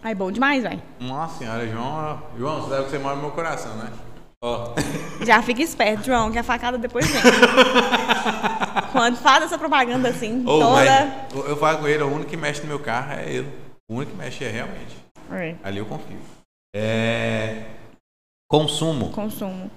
[0.05, 0.79] Aí bom demais, velho.
[0.99, 3.91] Nossa senhora, João, João, você sabe que você mora no meu coração, né?
[4.39, 4.75] Ó,
[5.25, 7.23] Já fica esperto, João, que a facada depois vem.
[8.93, 11.27] Quando faz essa propaganda assim, Ô, toda.
[11.49, 13.51] eu falo com ele, o único que mexe no meu carro é ele.
[13.89, 14.95] O único que mexe é realmente.
[15.31, 15.55] É.
[15.63, 16.19] Ali eu confio.
[16.75, 17.63] É.
[18.47, 19.09] Consumo.
[19.11, 19.71] consumo.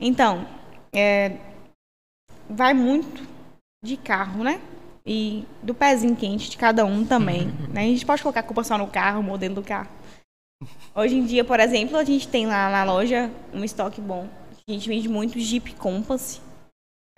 [0.00, 0.46] Então,
[0.94, 1.36] é,
[2.48, 3.26] vai muito
[3.84, 4.60] de carro, né?
[5.06, 7.48] E do pezinho quente de cada um também.
[7.72, 7.82] né?
[7.82, 9.90] A gente pode colocar a culpa só no carro, o modelo do carro.
[10.94, 14.28] Hoje em dia, por exemplo, a gente tem lá na loja um estoque bom.
[14.66, 16.40] A gente vende muito Jeep Compass.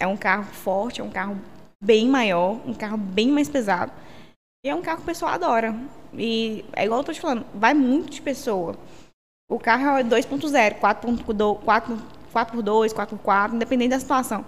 [0.01, 1.41] É um carro forte, é um carro
[1.83, 3.93] bem maior, um carro bem mais pesado.
[4.65, 5.75] E é um carro que o pessoal adora.
[6.13, 8.77] E é igual eu tô te falando, vai muito de pessoa.
[9.49, 14.45] O carro é 2.0, 4.2, 4 4x2, 4x4, independente da situação.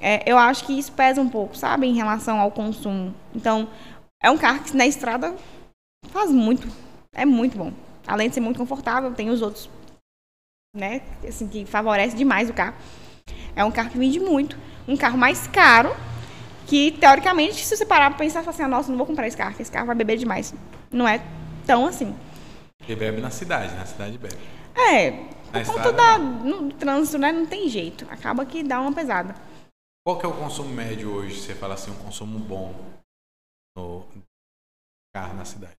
[0.00, 3.14] É, eu acho que isso pesa um pouco, sabe, em relação ao consumo.
[3.34, 3.68] Então,
[4.22, 5.34] é um carro que na estrada
[6.10, 6.68] faz muito,
[7.14, 7.72] é muito bom.
[8.06, 9.68] Além de ser muito confortável, tem os outros,
[10.74, 12.74] né, assim, que favorece demais o carro.
[13.54, 14.56] É um carro que vende muito.
[14.86, 15.96] Um carro mais caro,
[16.66, 19.50] que teoricamente, se você parar pra pensar, assim, ah, nossa, não vou comprar esse carro,
[19.50, 20.54] porque esse carro vai beber demais.
[20.92, 21.20] Não é
[21.66, 22.14] tão assim.
[22.78, 24.36] Porque bebe na cidade, na cidade bebe.
[24.76, 25.10] É,
[25.52, 27.32] Na por conta da, no trânsito, né?
[27.32, 28.06] Não tem jeito.
[28.10, 29.34] Acaba que dá uma pesada.
[30.06, 32.72] Qual que é o consumo médio hoje, você fala assim, um consumo bom
[33.76, 34.06] no
[35.12, 35.72] carro na cidade?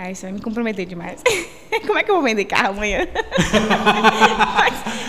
[0.00, 1.22] Aí você vai me comprometer demais.
[1.86, 3.06] Como é que eu vou vender carro amanhã?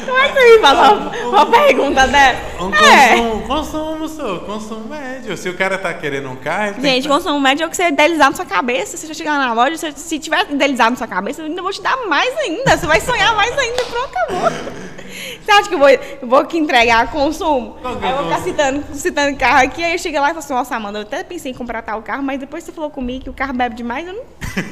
[0.05, 2.63] Como é que você me fala uma, uma pergunta dessa?
[2.63, 3.17] Um É.
[3.17, 5.35] consumo, consumo, sou, consumo médio.
[5.35, 7.09] Se o cara tá querendo um carro, Gente, que...
[7.09, 8.95] consumo médio é o que você idealizar na sua cabeça.
[8.97, 11.71] Você já chegar na loja, se, se tiver idealizado na sua cabeça, eu ainda vou
[11.71, 12.77] te dar mais ainda.
[12.77, 13.83] Você vai sonhar mais ainda.
[13.85, 14.86] Pronto, acabou.
[15.43, 15.87] Você acha que eu vou,
[16.23, 17.77] vou aqui entregar consumo?
[17.81, 20.25] Qual que Aí é eu vou ficar citando, citando carro aqui, aí eu chego lá
[20.25, 22.71] e falo assim, nossa, Amanda, eu até pensei em comprar tal carro, mas depois você
[22.71, 24.23] falou comigo que o carro bebe demais, eu não...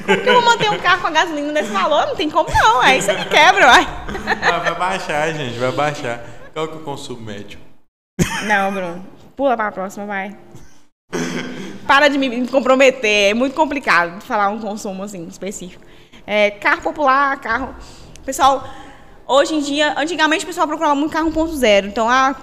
[0.06, 2.08] Como que eu vou manter um carro com a gasolina nesse valor?
[2.08, 3.88] Não tem como não, aí você me quebra, uai.
[4.42, 6.24] Ah, vai baixar, gente, vai baixar.
[6.54, 7.60] Qual que é o consumo médio?
[8.44, 9.06] Não, Bruno.
[9.36, 10.36] Pula pra próxima, vai.
[11.86, 13.32] Para de me comprometer.
[13.32, 15.84] É muito complicado falar um consumo assim específico.
[16.26, 17.76] É, carro popular, carro.
[18.26, 18.68] Pessoal,
[19.28, 21.88] hoje em dia, antigamente o pessoal procurava muito carro 1.0.
[21.88, 22.36] Então, ah,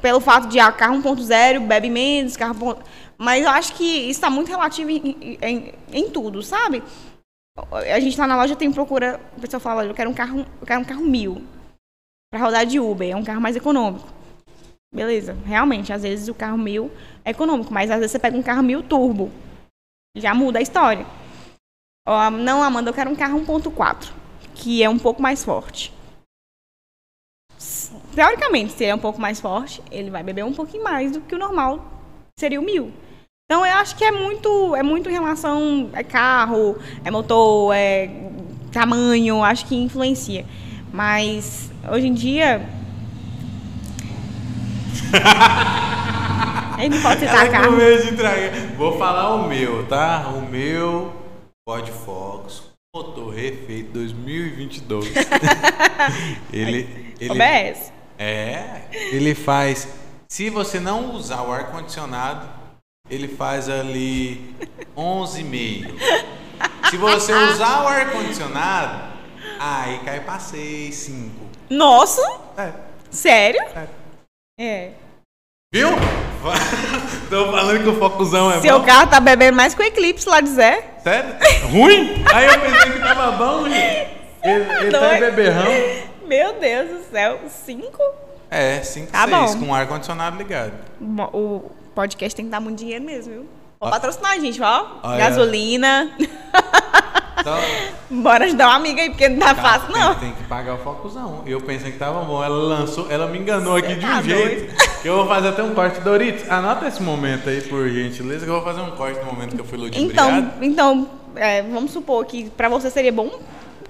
[0.00, 2.78] pelo fato de ah, carro 1.0 bebe menos, carro.
[3.18, 6.82] Mas eu acho que isso está muito relativo em, em, em tudo, sabe?
[7.72, 9.20] A gente lá na loja tem procura.
[9.36, 11.42] O pessoal fala, eu quero um carro, eu quero um carro mil.
[12.30, 13.10] Pra rodar de Uber.
[13.10, 14.06] É um carro mais econômico.
[14.94, 16.90] Beleza, realmente, às vezes o carro mil
[17.24, 19.30] é econômico, mas às vezes você pega um carro mil turbo.
[20.16, 21.04] Já muda a história.
[22.06, 24.10] Ó, não, Amanda, eu quero um carro 1.4,
[24.54, 25.92] que é um pouco mais forte.
[28.14, 31.20] Teoricamente, se ele é um pouco mais forte, ele vai beber um pouquinho mais do
[31.20, 31.84] que o normal
[32.38, 32.92] seria o mil.
[33.44, 38.10] Então eu acho que é muito, é muito em relação é carro, é motor, é
[38.72, 40.44] tamanho, acho que influencia.
[40.92, 42.66] Mas hoje em dia
[46.78, 47.76] Ele não pode citar carro.
[48.76, 50.28] Vou falar o meu, tá?
[50.28, 51.12] O meu
[51.66, 52.64] Ford Focus,
[52.94, 55.12] motor refeito 2022.
[56.52, 57.92] ele, ele OBS.
[58.18, 59.88] é, ele faz.
[60.28, 62.48] Se você não usar o ar condicionado,
[63.08, 64.54] ele faz ali
[64.96, 65.94] 11,5.
[66.90, 69.04] Se você usar o ar condicionado,
[69.60, 71.30] aí cai pra 6, 5.
[71.70, 72.22] Nossa,
[72.56, 72.72] É,
[73.10, 73.60] sério?
[73.74, 73.86] é.
[74.58, 74.90] É.
[75.72, 75.90] Viu?
[77.28, 78.86] Tô falando que o Focusão é Seu bom.
[78.86, 80.82] carro tá bebendo mais que o Eclipse lá de Zé.
[81.02, 81.34] Sério?
[81.70, 82.24] Ruim?
[82.32, 84.16] Aí eu pensei que tava bom, gente.
[84.42, 85.20] Ele, ele tá Doido.
[85.20, 85.64] beberrão.
[86.26, 87.38] Meu Deus do céu.
[87.48, 88.02] Cinco?
[88.50, 89.60] É, 5, Tá 6, bom.
[89.66, 90.72] com o ar-condicionado ligado.
[91.32, 93.46] O podcast tem que dar muito dinheiro mesmo, viu?
[93.80, 93.90] Vou Ó.
[93.90, 94.86] patrocinar a gente, ó.
[95.02, 95.18] Olha.
[95.18, 96.10] Gasolina.
[97.38, 97.58] Então,
[98.10, 100.14] Bora ajudar uma amiga aí, porque não tá fácil, tem, não.
[100.14, 101.42] tem que pagar o Focusão.
[101.44, 102.42] Eu pensei que tava bom.
[102.42, 104.74] Ela lançou, ela me enganou aqui de um tá jeito.
[105.02, 106.00] Que eu vou fazer até um corte.
[106.00, 109.54] Doritos, anota esse momento aí, por gentileza, que eu vou fazer um corte no momento
[109.54, 110.10] que eu fui ludibriado.
[110.10, 113.30] Então, então é, vamos supor que pra você seria bom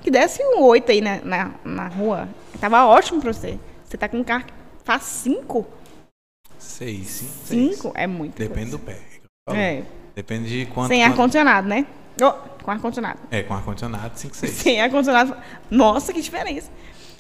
[0.07, 2.29] que desse um oito aí na, na, na rua.
[2.61, 3.59] Tava ótimo pra você.
[3.85, 4.53] Você tá com um carro que
[4.85, 5.67] faz cinco?
[6.61, 8.39] 6, 5, Cinco é muito.
[8.39, 9.01] Depende do coisa.
[9.49, 9.53] pé.
[9.53, 9.83] É.
[10.15, 10.89] Depende de quanto.
[10.89, 11.85] Sem ar-condicionado, né?
[12.23, 12.31] Ô,
[12.63, 13.19] com ar-condicionado.
[13.33, 14.53] É, com ar-condicionado, 5, 6.
[14.53, 15.37] Sem ar-condicionado.
[15.69, 16.71] Nossa, que diferença.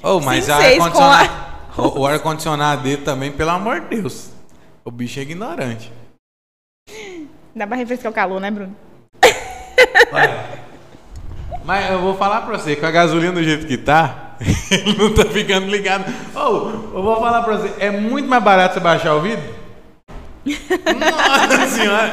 [0.00, 1.56] Oh, mas ar-condicionado.
[1.76, 4.30] O, o ar-condicionado dele também, pelo amor de Deus.
[4.82, 5.92] O bicho é ignorante.
[7.54, 8.74] Dá pra refrescar o calor, né, Bruno?
[11.66, 14.36] Mas eu vou falar pra você, com a gasolina do jeito que tá,
[14.70, 16.04] ele não tá ficando ligado.
[16.32, 19.52] Oh, eu vou falar pra você, é muito mais barato você baixar o vidro?
[20.46, 22.12] Nossa senhora!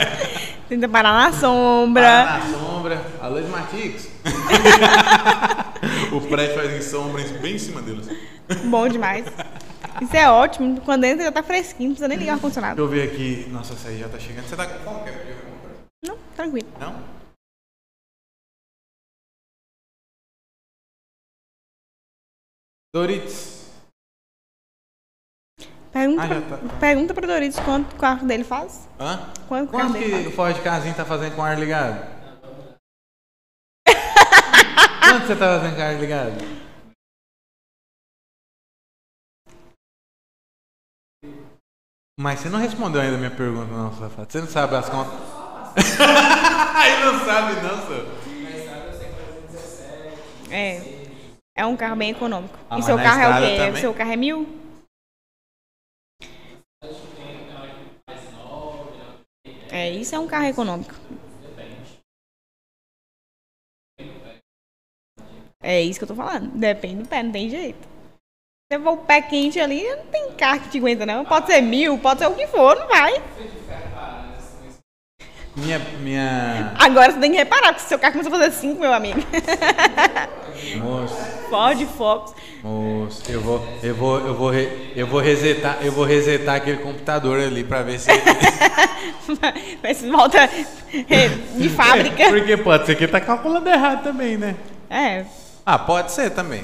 [0.68, 2.02] Tenta parar na sombra.
[2.04, 3.02] Parar na sombra.
[3.22, 4.10] Alô, Smartix.
[6.12, 8.08] o prédio faz em sombra bem em cima deles.
[8.48, 9.28] Deixa Bom demais.
[10.02, 10.82] Isso é ótimo.
[10.82, 12.82] Quando entra já tá fresquinho, não precisa nem ligar o ar-condicionado.
[12.82, 13.48] eu ver aqui.
[13.52, 14.46] Nossa, essa aí já tá chegando.
[14.46, 15.12] Você tá com fome?
[16.04, 16.68] Não, tranquilo.
[16.80, 17.23] Não?
[22.94, 23.64] Doritos.
[25.92, 26.80] Pergunta, Ah, pra, tá.
[26.80, 28.88] pergunta pra Doritos quanto o carro dele faz.
[29.00, 29.32] Hã?
[29.48, 30.28] Quanto Quanto que faz.
[30.28, 32.00] o Ford Casinho tá fazendo com o ar ligado?
[33.88, 36.64] Quanto você tá fazendo com o ar ligado?
[42.20, 44.32] Mas você não respondeu ainda a minha pergunta, não, safado.
[44.32, 45.14] Você não sabe as contas.
[46.76, 48.24] Aí não sabe, não, senhor.
[50.52, 51.03] É.
[51.56, 52.58] É um carro bem econômico.
[52.70, 53.58] Ah, e seu carro é o quê?
[53.58, 53.82] também?
[53.82, 54.48] Seu carro é mil?
[59.72, 60.94] É, isso é um carro econômico.
[65.62, 66.50] É isso que eu tô falando.
[66.52, 67.88] Depende do pé, não tem jeito.
[68.72, 71.24] Você for o pé quente ali, não tem carro que te aguenta, não.
[71.24, 73.14] Pode ser mil, pode ser o que for, não vai.
[75.56, 76.74] Minha, minha...
[76.80, 79.20] Agora você tem que reparar, porque seu carro começou a fazer cinco, meu amigo.
[80.82, 81.16] Moço,
[81.50, 82.34] Ford Focus.
[82.64, 86.78] moço, eu vou, eu vou, eu vou, re- eu vou resetar, eu vou resetar aquele
[86.78, 88.10] computador ali pra ver se...
[89.84, 92.30] Mas volta é, de fábrica.
[92.34, 94.56] Porque pode ser que ele tá calculando errado também, né?
[94.90, 95.26] É,
[95.66, 96.64] Ah, pode ser também.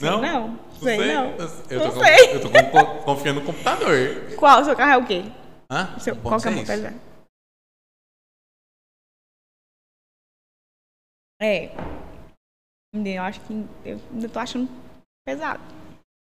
[0.00, 0.20] Não?
[0.22, 0.58] não.
[0.82, 1.34] Sei não.
[1.68, 2.34] Eu Não tô, com- sei.
[2.36, 4.22] eu tô com- confiando no computador.
[4.36, 4.62] Qual?
[4.62, 5.24] O seu carro é o quê?
[5.70, 5.90] Hã?
[5.94, 6.94] O seu, qual que é o ser
[11.40, 11.70] É.
[12.94, 13.52] Eu acho que
[13.84, 14.68] eu ainda tô achando
[15.26, 15.62] pesado.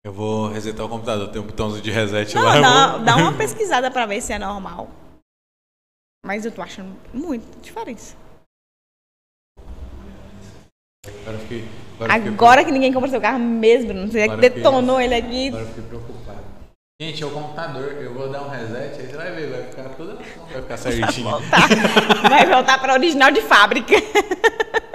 [0.06, 2.60] Eu vou resetar o computador, tem um botãozinho de reset Não, lá.
[2.60, 4.90] dá, vou- dá uma pesquisada pra ver se é normal.
[6.26, 8.16] Mas eu tô achando muito diferença.
[11.22, 11.64] Agora fiquei,
[11.96, 14.64] agora eu fiquei Agora que ninguém compra seu carro mesmo, não sei, Agora eu fiquei-
[14.64, 15.48] detonou ele aqui.
[15.50, 16.38] Agora eu fiquei preocupado.
[17.00, 17.84] Gente, é o computador.
[18.02, 20.16] Eu vou dar um reset, aí você vai ver, vai ficar toda.
[20.16, 21.30] Vai ficar certinho.
[21.30, 21.68] Voltar.
[22.30, 23.94] Vai voltar pra original de fábrica.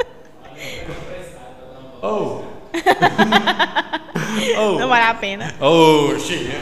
[2.03, 2.43] Oh!
[4.59, 4.79] oh!
[4.79, 5.55] Não vale a pena.
[5.61, 6.59] Oh, xinha.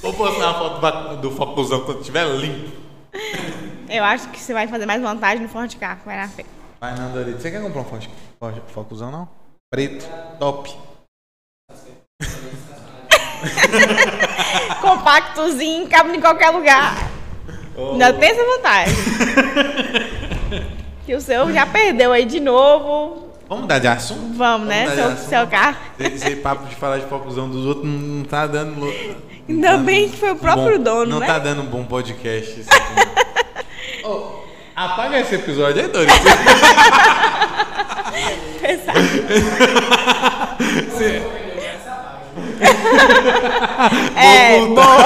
[0.00, 2.70] Vou postar uma foto do Focusão quando estiver limpo.
[3.88, 6.48] Eu acho que você vai fazer mais vantagem no Ford Car, vai na frente.
[6.80, 7.40] Vai, Nandorito.
[7.40, 7.98] Você quer comprar um Fo-
[8.40, 9.28] Fo- Focusão, não?
[9.70, 10.06] Preto.
[10.38, 10.70] Top.
[14.80, 16.94] Compactozinho, cabe em qualquer lugar.
[17.76, 18.94] Ainda tem essa vantagem.
[21.04, 23.27] que o seu já perdeu aí de novo.
[23.48, 24.36] Vamos mudar de assunto?
[24.36, 24.94] Vamos, né?
[24.94, 25.28] Seu, assunto?
[25.28, 25.76] seu carro.
[25.98, 28.92] Esse, papo de falar de Focusão dos outros não, não tá dando.
[29.48, 31.26] Ainda bem que foi o próprio bom- dono, Não né?
[31.26, 32.66] tá dando um bom podcast.
[34.04, 34.10] não.
[34.12, 34.44] Ô,
[34.76, 36.12] apaga esse episódio aí, Dorito.
[44.16, 45.04] É, Vou boa.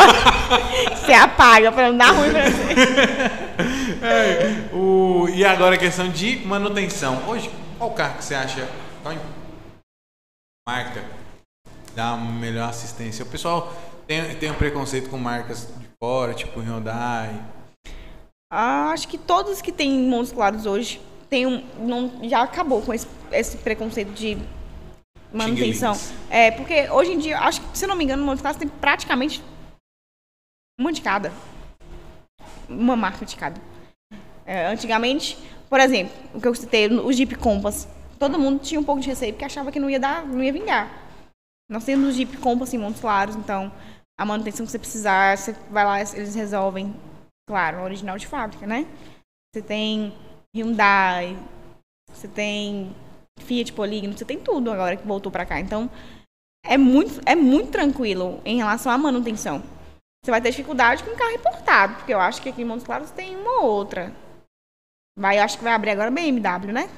[0.96, 3.71] Você apaga pra não dar ruim pra você.
[4.02, 7.28] É, o, e agora a questão de manutenção.
[7.28, 8.68] Hoje, qual carro que você acha?
[9.02, 9.14] Qual
[10.68, 11.04] marca
[11.94, 13.24] dá uma melhor assistência?
[13.24, 13.72] O pessoal
[14.06, 17.42] tem, tem um preconceito com marcas de fora, tipo Hyundai.
[18.52, 21.00] Ah, acho que todos que têm montes claros hoje
[21.30, 24.36] tem um, não, já acabou com esse, esse preconceito de
[25.32, 25.96] manutenção.
[26.28, 28.58] É, porque hoje em dia, acho que, se eu não me engano, no Montes Claros
[28.58, 29.42] tem praticamente
[30.78, 31.32] uma de cada.
[32.68, 33.71] Uma marca de cada.
[34.44, 35.38] É, antigamente,
[35.68, 37.88] por exemplo, o que eu citei, o Jeep Compass.
[38.18, 40.52] Todo mundo tinha um pouco de receio porque achava que não ia dar, não ia
[40.52, 40.90] vingar.
[41.70, 43.72] Nós temos o Jeep Compass em Montes Claros, então
[44.18, 46.94] a manutenção que você precisar, você vai lá, eles resolvem.
[47.48, 48.86] Claro, no original de fábrica, né?
[49.52, 50.14] Você tem
[50.54, 51.36] Hyundai,
[52.10, 52.94] você tem
[53.40, 55.58] Fiat Polígono, você tem tudo agora que voltou pra cá.
[55.58, 55.90] Então,
[56.64, 59.62] é muito, é muito tranquilo em relação à manutenção.
[60.24, 63.10] Você vai ter dificuldade com carro importado, porque eu acho que aqui em Montes Claros
[63.10, 64.12] tem uma ou outra.
[65.18, 66.88] Vai, eu acho que vai abrir agora BMW, né?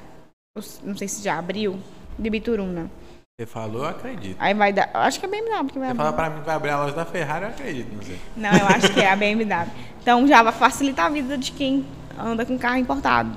[0.83, 1.77] Não sei se já abriu,
[2.17, 2.89] de Bituruna.
[3.37, 4.37] Você falou, eu acredito.
[4.39, 5.97] Aí vai dar, acho que é BMW que vai Você abrir.
[5.97, 8.17] fala pra mim que vai abrir a loja da Ferrari, eu acredito, não sei.
[8.37, 9.69] Não, eu acho que é a BMW.
[10.01, 11.85] Então já vai facilitar a vida de quem
[12.17, 13.31] anda com carro importado.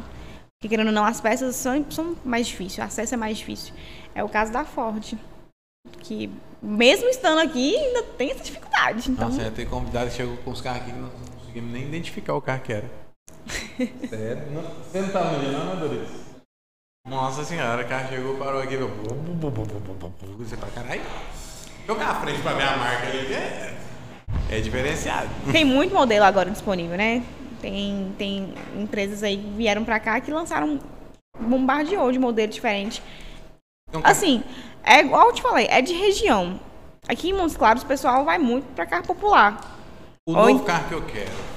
[0.61, 3.75] Porque querendo ou não, as peças são, são mais difíceis, o acesso é mais difícil.
[4.15, 5.15] É o caso da Ford.
[6.01, 6.31] Que
[6.63, 9.11] mesmo estando aqui, ainda tem essa dificuldade.
[9.11, 11.11] Então, Nossa, ia ter convidado que chegou com os carros aqui que não
[11.41, 13.08] conseguimos nem identificar o carro que era.
[14.09, 14.51] Sério?
[14.53, 16.11] Não- Você não tá no vídeo, não, né, Doritos?
[17.09, 18.89] Nossa senhora, o carro chegou, parou aqui, meu.
[20.39, 21.01] Você pra caralho?
[21.87, 23.75] Jogar a frente pra ver a marca ali é,
[24.51, 25.29] é diferenciado.
[25.51, 27.23] tem muito modelo agora disponível, né?
[27.63, 30.79] Tem, tem empresas aí que vieram pra cá que lançaram
[31.41, 33.03] bombardeou de modelo diferente.
[33.89, 34.43] Então, Assim,
[34.85, 36.61] é igual eu te falei, é de região.
[37.09, 39.59] Aqui em Montes Claros o pessoal vai muito pra carro popular.
[40.29, 40.53] o Oi.
[40.53, 41.48] novo carro que eu quero.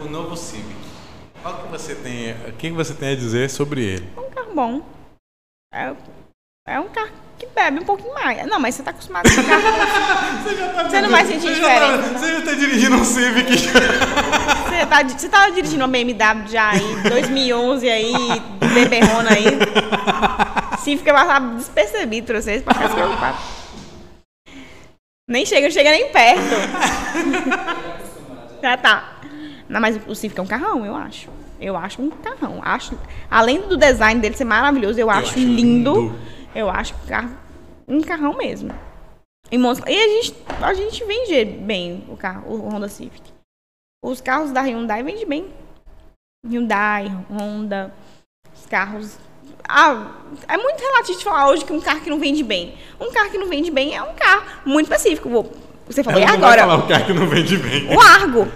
[0.00, 0.76] O novo Civic.
[1.42, 4.08] Qual que você tem, o que você tem a dizer sobre ele?
[4.16, 4.82] É um carro bom.
[5.74, 5.92] É,
[6.68, 8.46] é um carro que bebe um pouquinho mais.
[8.46, 9.60] Não, mas você tá acostumado com carro.
[10.44, 12.18] Você, já tá Você não vai sentir você já tá- diferença, não.
[12.20, 13.56] Você já tá dirigindo um Civic.
[13.58, 18.12] Você tá, você tava dirigindo uma BMW já aí, 2011 aí,
[18.72, 19.44] beberrona aí.
[20.78, 23.38] Sim, fica passar despercebido pra vocês, pra ficar preocupado.
[25.28, 26.40] Nem chega, não chega nem perto.
[28.62, 29.14] já tá.
[29.68, 31.28] Mas o Civic é um carrão, eu acho.
[31.60, 32.60] Eu acho um carrão.
[32.62, 32.98] Acho,
[33.30, 36.00] além do design dele ser maravilhoso, eu, acho, acho lindo.
[36.00, 36.18] lindo.
[36.54, 37.30] Eu acho um carro,
[37.86, 38.70] um carrão mesmo.
[39.52, 43.22] Montes- E a gente, a gente vende bem o carro, o Honda Civic.
[44.04, 45.46] Os carros da Hyundai vendem bem.
[46.46, 47.92] Hyundai, Honda,
[48.54, 49.18] os carros.
[49.68, 50.12] Ah,
[50.46, 52.74] é muito relativo falar hoje que um carro que não vende bem.
[53.00, 55.28] Um carro que não vende bem é um carro muito específico.
[55.86, 56.60] Você falou, e Ela vai agora?
[56.62, 57.94] falar o cara que não vende bem.
[57.94, 58.48] O Argo.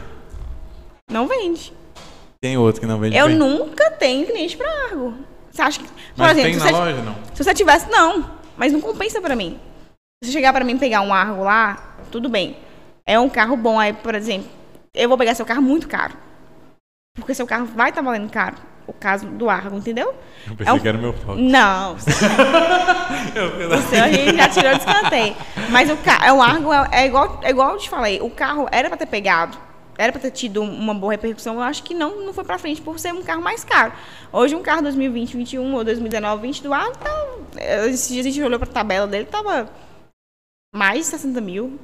[1.13, 1.73] Não vende.
[2.41, 3.37] Tem outro que não vende Eu bem.
[3.37, 5.15] nunca tenho cliente pra Argo.
[5.51, 5.87] Você acha que.
[5.87, 7.17] Por Mas exemplo, tem se na você, loja, não?
[7.35, 7.91] se você tivesse.
[7.91, 9.61] Não, mas não compensa pra mim.
[10.25, 12.57] Se você chegar pra mim e pegar um Argo lá, tudo bem.
[13.07, 13.79] É um carro bom.
[13.79, 14.49] Aí, por exemplo,
[14.95, 16.15] eu vou pegar seu carro muito caro.
[17.15, 18.57] Porque seu carro vai estar valendo caro.
[18.87, 20.13] O caso do Argo, entendeu?
[20.47, 21.37] Eu É pensei um- que era meu foco.
[21.39, 21.95] Não,
[23.71, 25.37] Você a gente já tirou de escanteio.
[25.71, 28.31] Mas o carro, é o Argo é, é igual, é igual eu te falei, o
[28.31, 29.57] carro era pra ter pegado,
[30.03, 31.55] era pra ter tido uma boa repercussão.
[31.55, 33.93] Eu acho que não, não foi pra frente por ser um carro mais caro.
[34.33, 37.29] Hoje um carro 2020, 21 ou 2019, 20 do Argo, tá,
[37.87, 39.71] esses dias a gente olhou pra tabela dele, tava
[40.75, 41.79] mais de 60 mil.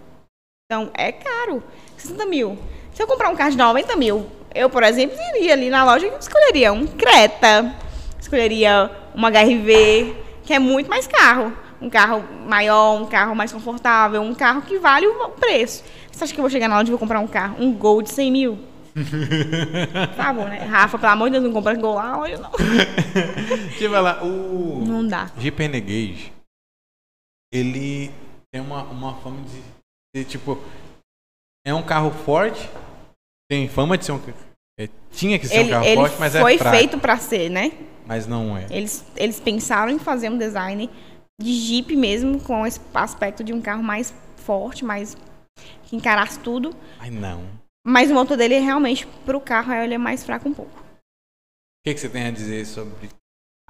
[0.66, 1.62] Então é caro.
[1.96, 2.58] 60 mil.
[2.92, 6.08] Se eu comprar um carro de 90 mil, eu, por exemplo, iria ali na loja
[6.08, 7.72] e escolheria um Creta,
[8.18, 11.56] escolheria uma HRV, que é muito mais carro.
[11.80, 15.84] Um carro maior, um carro mais confortável, um carro que vale o preço.
[16.10, 17.56] Você acha que eu vou chegar na loja e vou comprar um carro?
[17.62, 18.58] Um Gol de 100 mil?
[18.98, 20.58] Por favor, né?
[20.64, 22.50] Rafa, pelo amor de Deus, não compra Gol lá loja, não.
[23.68, 25.30] Deixa eu falar, o Não dá.
[25.38, 26.32] Jeep Renegade,
[27.52, 28.10] ele
[28.52, 29.62] tem uma, uma fama de
[30.16, 30.58] ser, tipo,
[31.64, 32.68] é um carro forte,
[33.48, 34.20] tem fama de ser um...
[34.80, 36.76] é, tinha que ser um Ele, carro ele forte, mas foi é fraco.
[36.76, 37.70] feito pra ser, né?
[38.04, 38.66] Mas não é.
[38.70, 40.90] Eles, eles pensaram em fazer um design
[41.40, 45.16] de Jeep mesmo, com esse aspecto de um carro mais forte, mais
[45.84, 46.74] que encarasse tudo.
[46.98, 47.40] Ai, não.
[47.40, 50.82] O Mas o motor dele realmente, pro carro, ele é mais fraco um pouco.
[51.84, 53.08] que, que você tem a dizer sobre...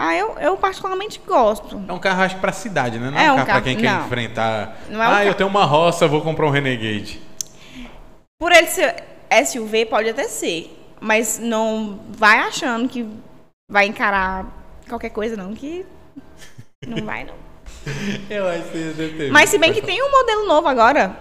[0.01, 1.83] Ah, eu, eu particularmente gosto.
[1.89, 3.11] É um carro, acho, pra cidade, né?
[3.11, 4.07] Não é, É um um carro pra carro- quem quer não.
[4.07, 4.79] enfrentar...
[4.89, 7.21] Não é um ah, eu carro- tenho uma roça, vou comprar um Renegade.
[8.41, 9.05] Por ele ser
[9.45, 10.75] SUV, pode até ser.
[11.01, 13.09] Mas não vai achando que
[13.71, 14.47] vai encarar
[14.89, 15.85] qualquer coisa, não, que
[16.87, 17.35] não vai, não.
[18.29, 21.17] Eu acho que você deve ter Mas se bem que tem um modelo novo agora,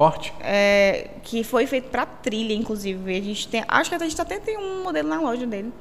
[0.00, 0.32] Forte?
[0.40, 3.16] é, que foi feito pra trilha, inclusive.
[3.16, 5.72] A gente tem, acho que a gente até tem um modelo na loja dele.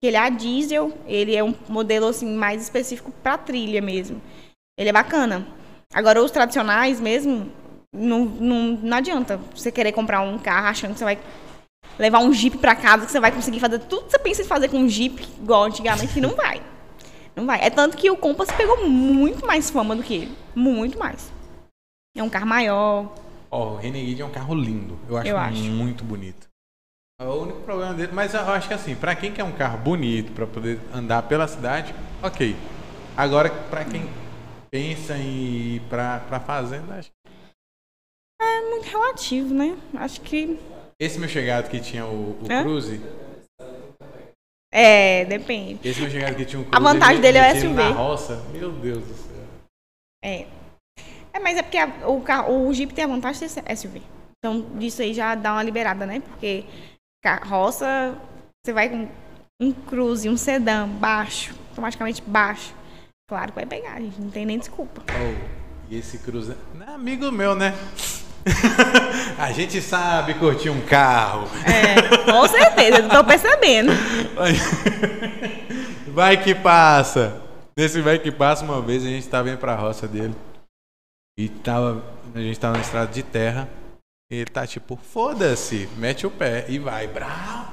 [0.00, 4.20] Que ele é a diesel, ele é um modelo assim mais específico pra trilha mesmo.
[4.78, 5.46] Ele é bacana.
[5.92, 7.50] Agora os tradicionais mesmo,
[7.94, 11.18] não, não, não adianta você querer comprar um carro achando que você vai
[11.98, 14.46] levar um Jeep pra casa, que você vai conseguir fazer tudo que você pensa em
[14.46, 16.60] fazer com um Jeep, igual antigamente, que não vai.
[17.36, 17.60] Não vai.
[17.62, 20.36] É tanto que o Compass pegou muito mais fama do que ele.
[20.54, 21.30] Muito mais.
[22.16, 23.12] É um carro maior,
[23.50, 24.98] Ó, o Renegade é um carro lindo.
[25.08, 25.62] Eu acho, Eu acho.
[25.62, 26.48] muito bonito.
[27.20, 29.78] É O único problema dele, mas eu acho que assim, pra quem quer um carro
[29.78, 32.56] bonito pra poder andar pela cidade, ok.
[33.16, 34.08] Agora, pra quem
[34.70, 37.32] pensa em ir pra, pra fazenda, acho que
[38.42, 39.78] é muito relativo, né?
[39.94, 40.58] Acho que.
[41.00, 42.62] esse meu chegado que tinha o, o Hã?
[42.62, 43.00] Cruze,
[44.78, 45.80] É, depende.
[45.88, 47.74] esse meu chegado que tinha Cruze, A vantagem ele- dele é o SUV.
[47.74, 49.44] Na roça, meu Deus do céu.
[50.22, 50.46] É.
[51.32, 54.02] É, mas é porque a- o, carro, o Jeep tem a vantagem de ser SUV.
[54.38, 56.20] Então, disso aí já dá uma liberada, né?
[56.20, 56.64] Porque
[57.24, 58.14] carroça,
[58.64, 59.08] você vai com
[59.60, 62.74] um cruze, um sedã baixo, automaticamente baixo.
[63.28, 64.20] Claro que vai pegar, gente.
[64.20, 65.02] Não tem nem desculpa.
[65.10, 65.46] Oh,
[65.90, 67.72] e esse Cruze, é amigo meu, né?
[69.38, 71.48] A gente sabe curtir um carro.
[71.64, 73.92] É, com certeza, eu tô percebendo.
[76.08, 77.42] Vai- que passa.
[77.76, 80.34] Nesse vai que passa, uma vez a gente tava indo pra roça dele.
[81.38, 82.02] E tava.
[82.34, 83.68] A gente tava na estrada de terra.
[84.30, 87.66] E ele tá tipo, foda-se, mete o pé e vai, brau.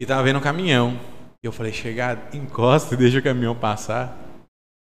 [0.00, 0.98] E tava vendo um caminhão.
[1.42, 4.16] E eu falei, chegar, encosta e deixa o caminhão passar.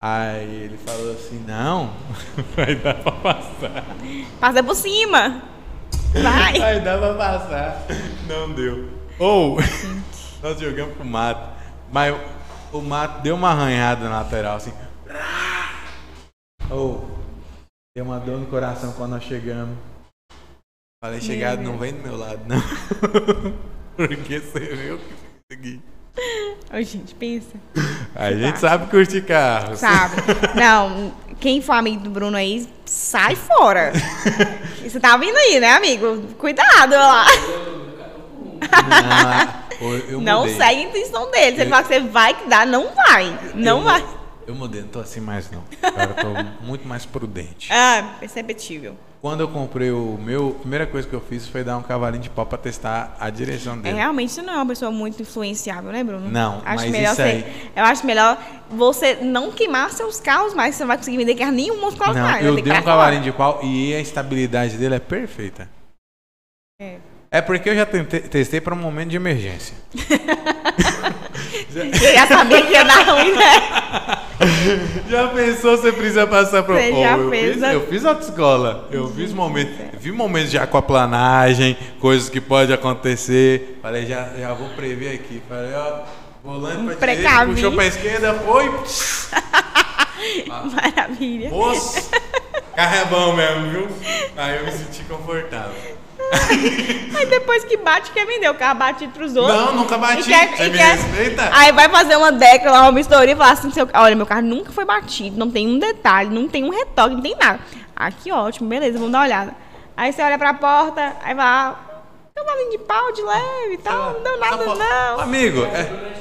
[0.07, 1.91] Aí ele falou assim, não,
[2.55, 3.87] vai dar pra passar.
[4.39, 5.43] Passa por cima.
[6.13, 6.59] Vai.
[6.59, 7.87] Vai dar pra passar.
[8.29, 8.91] Não deu.
[9.19, 9.57] Ou,
[10.43, 11.59] nós jogamos pro mato.
[11.91, 12.15] Mas
[12.71, 14.75] o mato deu uma arranhada na lateral, assim.
[16.69, 17.09] Ou,
[17.97, 19.79] deu uma dor no coração quando nós chegamos.
[21.03, 22.61] Falei, chegado, não vem do meu lado, não.
[23.97, 25.15] Porque você viu que
[25.49, 25.83] consegui.
[26.77, 27.55] Ô, gente, pensa.
[28.17, 29.79] A gente sabe curtir carros.
[29.79, 30.17] Sabe?
[30.59, 33.93] Não, quem for amigo do Bruno aí, sai fora.
[34.83, 36.23] Você tá vindo aí, né, amigo?
[36.39, 37.27] Cuidado, olha lá.
[39.81, 41.57] Não, eu, eu não segue a intenção dele.
[41.57, 43.39] Se ele Eu- falar que você vai que dá, não vai.
[43.55, 44.05] Não eu, vai.
[44.47, 45.63] Eu mudei, não tô assim mais não.
[45.83, 47.69] Agora eu tô muito mais prudente.
[47.73, 48.97] Ah, perceptível.
[49.23, 52.23] Quando eu comprei o meu, a primeira coisa que eu fiz foi dar um cavalinho
[52.23, 53.97] de pau pra testar a direção É, dele.
[53.97, 56.29] realmente você não é uma pessoa muito influenciável, né, Bruno?
[56.29, 58.39] Não, acho mas melhor isso você, aí- Eu acho melhor
[58.69, 62.17] você não queimar seus carros mais, você não vai conseguir vender carro nenhum nos carros
[62.17, 62.43] Não, mais.
[62.45, 65.71] vai eu dei um cavalinho de pau e a estabilidade dele é perfeita.
[66.79, 66.99] É.
[67.31, 69.75] É porque eu já tentei- testei para um momento de emergência.
[72.15, 74.19] Já sabia que ia dar ruim, né?
[75.09, 78.89] Já pensou você precisa passar por Você já eu fez fiz, a- eu fiz autoescola.
[78.91, 79.75] Eu fiz momentos.
[80.01, 83.79] Vi momentos de aquaplanagem, coisas que podem acontecer.
[83.83, 85.43] Falei, já, já vou prever aqui.
[85.49, 86.01] Falei, ó,
[86.43, 88.65] volante pra direita, puxou pra esquerda, foi.
[90.47, 91.51] Maravilha.
[91.51, 92.11] Moço,
[92.75, 93.89] carro é bom mesmo, viu?
[94.37, 95.73] Aí eu me senti confortável.
[97.17, 99.57] Aí depois que bate, quer vender o carro batido pros outros.
[99.57, 100.21] Não, nunca bati.
[100.23, 100.99] E quer- Você e me quer-?
[101.53, 104.43] Aí vai fazer uma década lá, uma vistoria e falar assim: seu, olha, meu carro
[104.43, 107.61] nunca foi batido, não tem um detalhe, não tem um retoque, não tem nada.
[107.97, 109.55] Ah, que ótimo, beleza, vamos dar uma olhada.
[109.97, 111.81] Aí você olha pra porta, aí vai lá,
[112.35, 115.21] cavalinho de pau de leve e tal, não deu nada, Só po- não.
[115.21, 116.15] Amigo, é,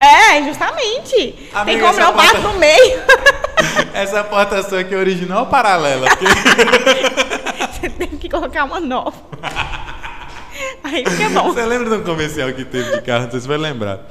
[0.00, 1.14] É, justamente.
[1.64, 3.00] tem que comprar um porta- no meio.
[3.94, 6.08] essa porta sua aqui é original ou paralela?
[6.08, 6.24] Porque
[7.78, 9.16] você tem que colocar uma nova.
[10.82, 11.52] Aí fica bom.
[11.52, 13.24] Você lembra de um comercial que teve de carro?
[13.24, 14.08] Não sei se você vai lembrar.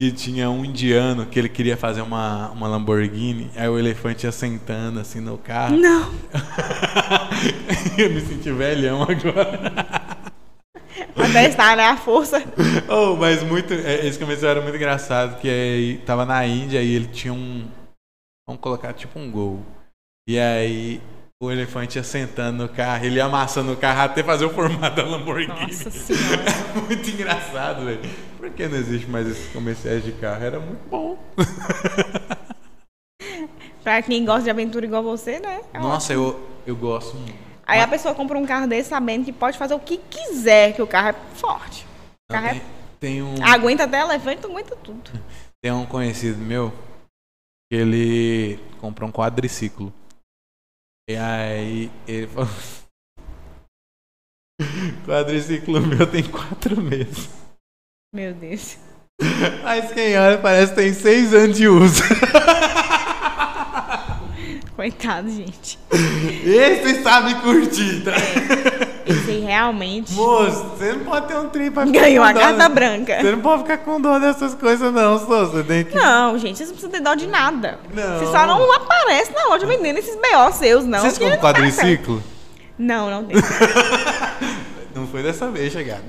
[0.00, 4.32] Que tinha um indiano que ele queria fazer uma, uma Lamborghini, aí o elefante ia
[4.32, 5.76] sentando assim no carro.
[5.76, 6.10] Não.
[7.98, 10.00] Eu me senti velhão agora.
[11.14, 11.84] Vai testar, né?
[11.84, 12.42] A força.
[12.88, 13.74] Oh, mas muito.
[13.74, 17.68] é, Esse comercial era muito engraçado, que aí tava na Índia e ele tinha um.
[18.48, 19.60] Vamos colocar tipo um gol.
[20.26, 21.00] E aí
[21.42, 24.96] o elefante ia sentando no carro, ele ia amassando o carro até fazer o formato
[24.96, 25.48] da Lamborghini.
[25.48, 26.44] Nossa senhora.
[26.44, 28.00] É muito engraçado, velho.
[28.36, 30.44] Por que não existe mais esses comerciais de carro?
[30.44, 31.18] Era muito bom.
[33.82, 35.62] Pra quem gosta de aventura igual você, né?
[35.72, 37.38] É Nossa, eu, eu gosto muito.
[37.66, 40.82] Aí a pessoa compra um carro desse sabendo que pode fazer o que quiser, que
[40.82, 41.86] o carro é forte.
[42.28, 42.62] O carro Tem, é...
[43.00, 45.10] tem um, Aguenta até elefante, aguenta tudo.
[45.62, 46.70] tem um conhecido meu
[47.70, 49.90] que ele comprou um quadriciclo.
[51.10, 52.48] E aí ele falou.
[55.04, 57.28] quadriciclo meu tem quatro meses.
[58.14, 58.78] Meu Deus.
[59.64, 62.00] Mas quem olha parece que tem seis anos de uso.
[64.76, 65.80] Coitado, gente.
[66.44, 68.12] Esse sabe curtir, tá?
[68.16, 72.68] Esse aí realmente Moço, você não pode ter um tri pra ganhou a né?
[72.68, 73.20] branca.
[73.20, 75.44] Você não pode ficar com dor dessas coisas, não, só.
[75.46, 75.94] Você tem que.
[75.94, 77.78] Não, gente, vocês não precisam ter dó de nada.
[77.92, 78.18] Não.
[78.18, 81.00] Você só não aparece na loja vendendo esses BO seus, não.
[81.00, 82.22] Vocês compram quadriciclo?
[82.78, 83.36] Não, não tem.
[84.92, 86.02] Não foi dessa vez, chegada.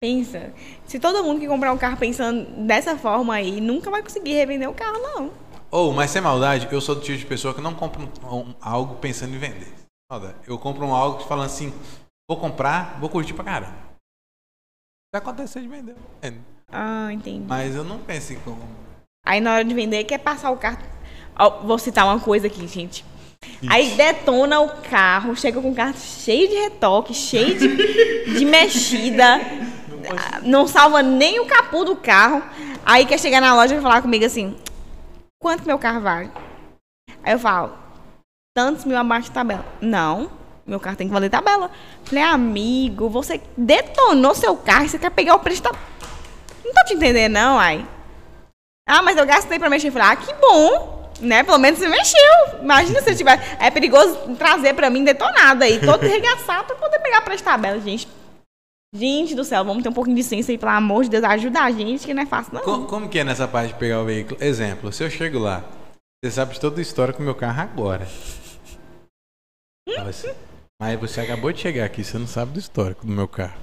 [0.00, 0.52] Pensa.
[0.86, 4.68] Se todo mundo que comprar um carro pensando dessa forma aí, nunca vai conseguir revender
[4.68, 5.30] o carro, não.
[5.70, 8.54] Ou, mas sem maldade, eu sou do tipo de pessoa que não compra um- um-
[8.60, 9.68] algo pensando em vender.
[10.10, 10.34] Maldade.
[10.46, 11.72] Eu compro um algo falando assim,
[12.28, 13.76] vou comprar, vou curtir pra caramba.
[15.14, 15.94] Se acontecer de vender.
[16.72, 17.46] Ah, entendi.
[17.46, 18.60] Mas eu não penso em como.
[19.24, 20.78] Aí na hora de vender, quer passar o carro.
[21.38, 23.04] Ó, vou citar uma coisa aqui, gente.
[23.68, 29.36] Aí detona o carro, chega com o carro cheio de retoque, cheio de, de mexida.
[30.16, 32.42] ah, Não salva nem o capô do carro.
[32.84, 34.56] Aí quer chegar na loja e falar comigo assim:
[35.40, 36.30] quanto meu carro vale?
[37.22, 37.76] Aí eu falo,
[38.54, 39.64] tantos mil abaixo de tabela.
[39.80, 40.30] Não,
[40.66, 41.70] meu carro tem que valer tabela.
[42.04, 45.70] Falei, amigo, você detonou seu carro e você quer pegar o preço da.
[46.64, 47.86] Não tô te entendendo, não, ai.
[48.88, 49.90] Ah, mas eu gastei pra mexer.
[49.90, 50.98] Falei, ah, que bom.
[51.20, 51.42] Né?
[51.42, 52.60] Pelo menos você mexeu.
[52.62, 53.42] Imagina se eu tivesse.
[53.60, 58.08] É perigoso trazer pra mim detonado aí, todo arregaçado pra poder pegar pra tabela, gente.
[58.92, 61.60] Gente do céu, vamos ter um pouquinho de ciência aí, pelo amor de Deus, ajuda
[61.60, 62.62] a gente, que não é fácil, não.
[62.62, 64.36] Co- Como que é nessa parte de pegar o veículo?
[64.42, 65.62] Exemplo, se eu chego lá,
[66.24, 68.08] você sabe de toda a história com o meu carro agora.
[69.98, 70.32] Assim,
[70.80, 73.58] Mas você acabou de chegar aqui, você não sabe do histórico do meu carro.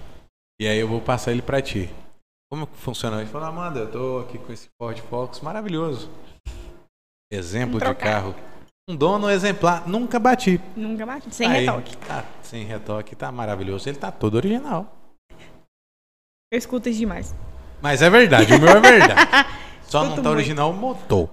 [0.59, 1.89] E aí eu vou passar ele pra ti.
[2.51, 3.17] Como funciona?
[3.21, 6.09] Ele falou, Amanda, eu tô aqui com esse Ford Focus maravilhoso.
[7.31, 8.33] Exemplo de carro.
[8.89, 10.61] Um dono exemplar, nunca bati.
[10.75, 11.33] Nunca bati.
[11.35, 11.97] Sem Aí, retoque.
[11.97, 13.89] Tá, sem retoque, tá maravilhoso.
[13.89, 14.95] Ele tá todo original.
[16.49, 17.35] Eu escuto isso demais.
[17.81, 19.29] Mas é verdade, o meu é verdade.
[19.83, 20.37] Só não Escuto tá muito.
[20.37, 21.29] original o motor.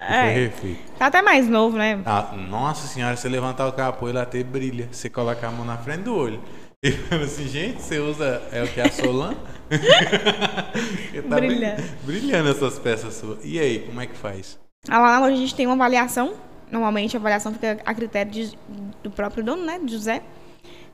[0.00, 0.50] É,
[0.98, 2.00] tá até mais novo, né?
[2.06, 4.88] Ah, nossa senhora, você levantar o capô, ele até brilha.
[4.92, 6.40] Você coloca a mão na frente do olho.
[6.82, 8.40] E fala assim, gente, você usa.
[8.52, 8.80] É o que?
[8.80, 9.34] A Solan?
[11.28, 11.82] Tá bri- Brilhando.
[12.04, 13.38] Brilhando essas peças suas.
[13.44, 14.58] E aí, como é que faz?
[14.88, 16.34] Ah, Lá na loja a gente tem uma avaliação.
[16.70, 18.58] Normalmente a avaliação fica a critério de-
[19.02, 19.80] do próprio dono, né?
[19.86, 20.22] José.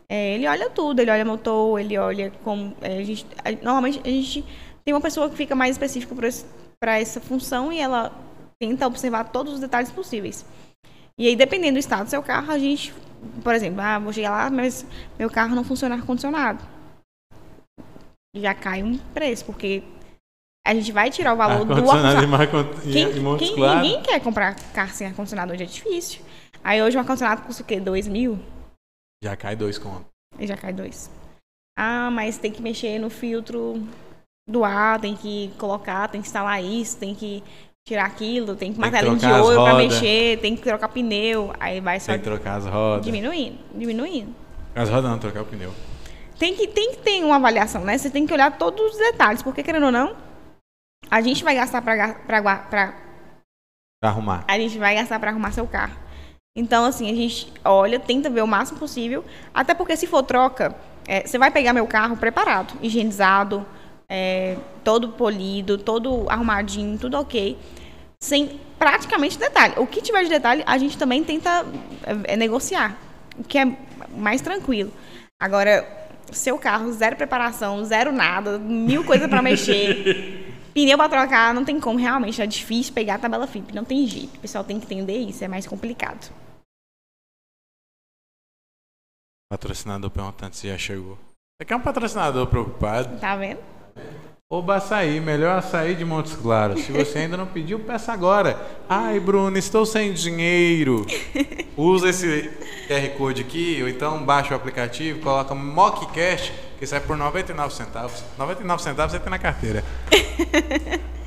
[0.09, 2.75] É, ele olha tudo, ele olha motor, ele olha como.
[2.81, 4.45] é, a gente, a- normalmente a gente
[4.85, 6.15] tem uma pessoa que fica mais específica
[6.81, 8.11] para essa função e ela
[8.69, 10.45] tenta observar todos os detalhes possíveis.
[11.19, 12.93] E aí, dependendo do estado do seu carro, a gente,
[13.43, 14.85] por exemplo, ah, vou chegar lá, mas
[15.19, 16.65] meu carro não funciona ar-condicionado.
[18.37, 19.83] Já cai um preço, porque
[20.67, 22.21] a gente vai tirar o valor do Ar-condicionado
[22.83, 23.83] Quem, quem- Claros.
[23.83, 26.23] ninguém quer comprar carro sem ar-condicionado hoje, é difícil.
[26.63, 27.79] Aí hoje um ar-condicionado custa o quê?
[27.79, 28.39] 2 mil?
[29.23, 30.07] Já cai dois contos.
[30.37, 31.11] Aí já cai dois.
[31.79, 33.87] Ah, mas tem que mexer no filtro
[34.49, 37.43] do ar, tem que colocar, tem que instalar isso, tem que
[37.87, 41.53] tirar aquilo, tem que Tem que martelinho de ouro pra mexer, tem que trocar pneu.
[41.61, 43.05] Aí vai só Tem que trocar as rodas.
[43.05, 44.35] diminuindo, diminuindo.
[44.75, 45.73] As rodas não, trocar o pneu.
[46.39, 47.97] Tem que, tem que ter uma avaliação, né?
[47.99, 50.17] Você tem que olhar todos os detalhes, porque querendo ou não,
[51.11, 52.95] a gente vai gastar pra, pra, pra
[54.01, 54.45] Pra arrumar.
[54.49, 55.95] a gente vai gastar para arrumar seu carro.
[56.57, 59.25] Então, assim, a gente olha, tenta ver o máximo possível.
[59.53, 60.75] Até porque se for troca,
[61.07, 63.67] é, você vai pegar meu carro preparado, higienizado,
[64.15, 67.59] é, todo polido, todo arrumadinho, tudo ok.
[68.23, 69.75] Sem praticamente detalhe.
[69.77, 71.67] O que tiver de detalhe, a gente também tenta
[72.05, 72.97] é, é, negociar.
[73.37, 73.77] O que é
[74.17, 74.93] mais tranquilo.
[75.41, 75.85] Agora,
[76.31, 80.55] seu carro, zero preparação, zero nada, mil coisas para mexer.
[80.73, 82.41] Pneu pra trocar, não tem como, realmente.
[82.41, 84.37] É difícil pegar a tabela FIP, não tem jeito.
[84.37, 86.33] O pessoal tem que entender isso, é mais complicado.
[89.51, 91.19] Patrocinador perguntando se já chegou.
[91.57, 93.19] Você quer um patrocinador preocupado?
[93.21, 93.74] Tá vendo?
[94.51, 96.81] Oba Açaí, melhor açaí de Montes Claros.
[96.85, 98.57] Se você ainda não pediu, peça agora.
[98.89, 101.05] Ai, Bruno, estou sem dinheiro.
[101.77, 102.51] Usa esse
[102.87, 108.23] QR Code aqui, ou então baixa o aplicativo, coloca MockCash, que sai por 99 centavos.
[108.39, 109.83] 99 centavos você tem na carteira.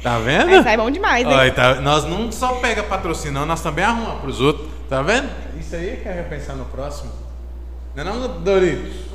[0.01, 0.63] Tá vendo?
[0.63, 1.34] Sai bom demais, hein?
[1.34, 4.70] Olha, tá- nós não só pega patrocínio, nós também arrumamos pros outros.
[4.88, 5.28] Tá vendo?
[5.59, 7.11] Isso aí é que é pensar no próximo.
[7.95, 9.07] Não é não, Doritos?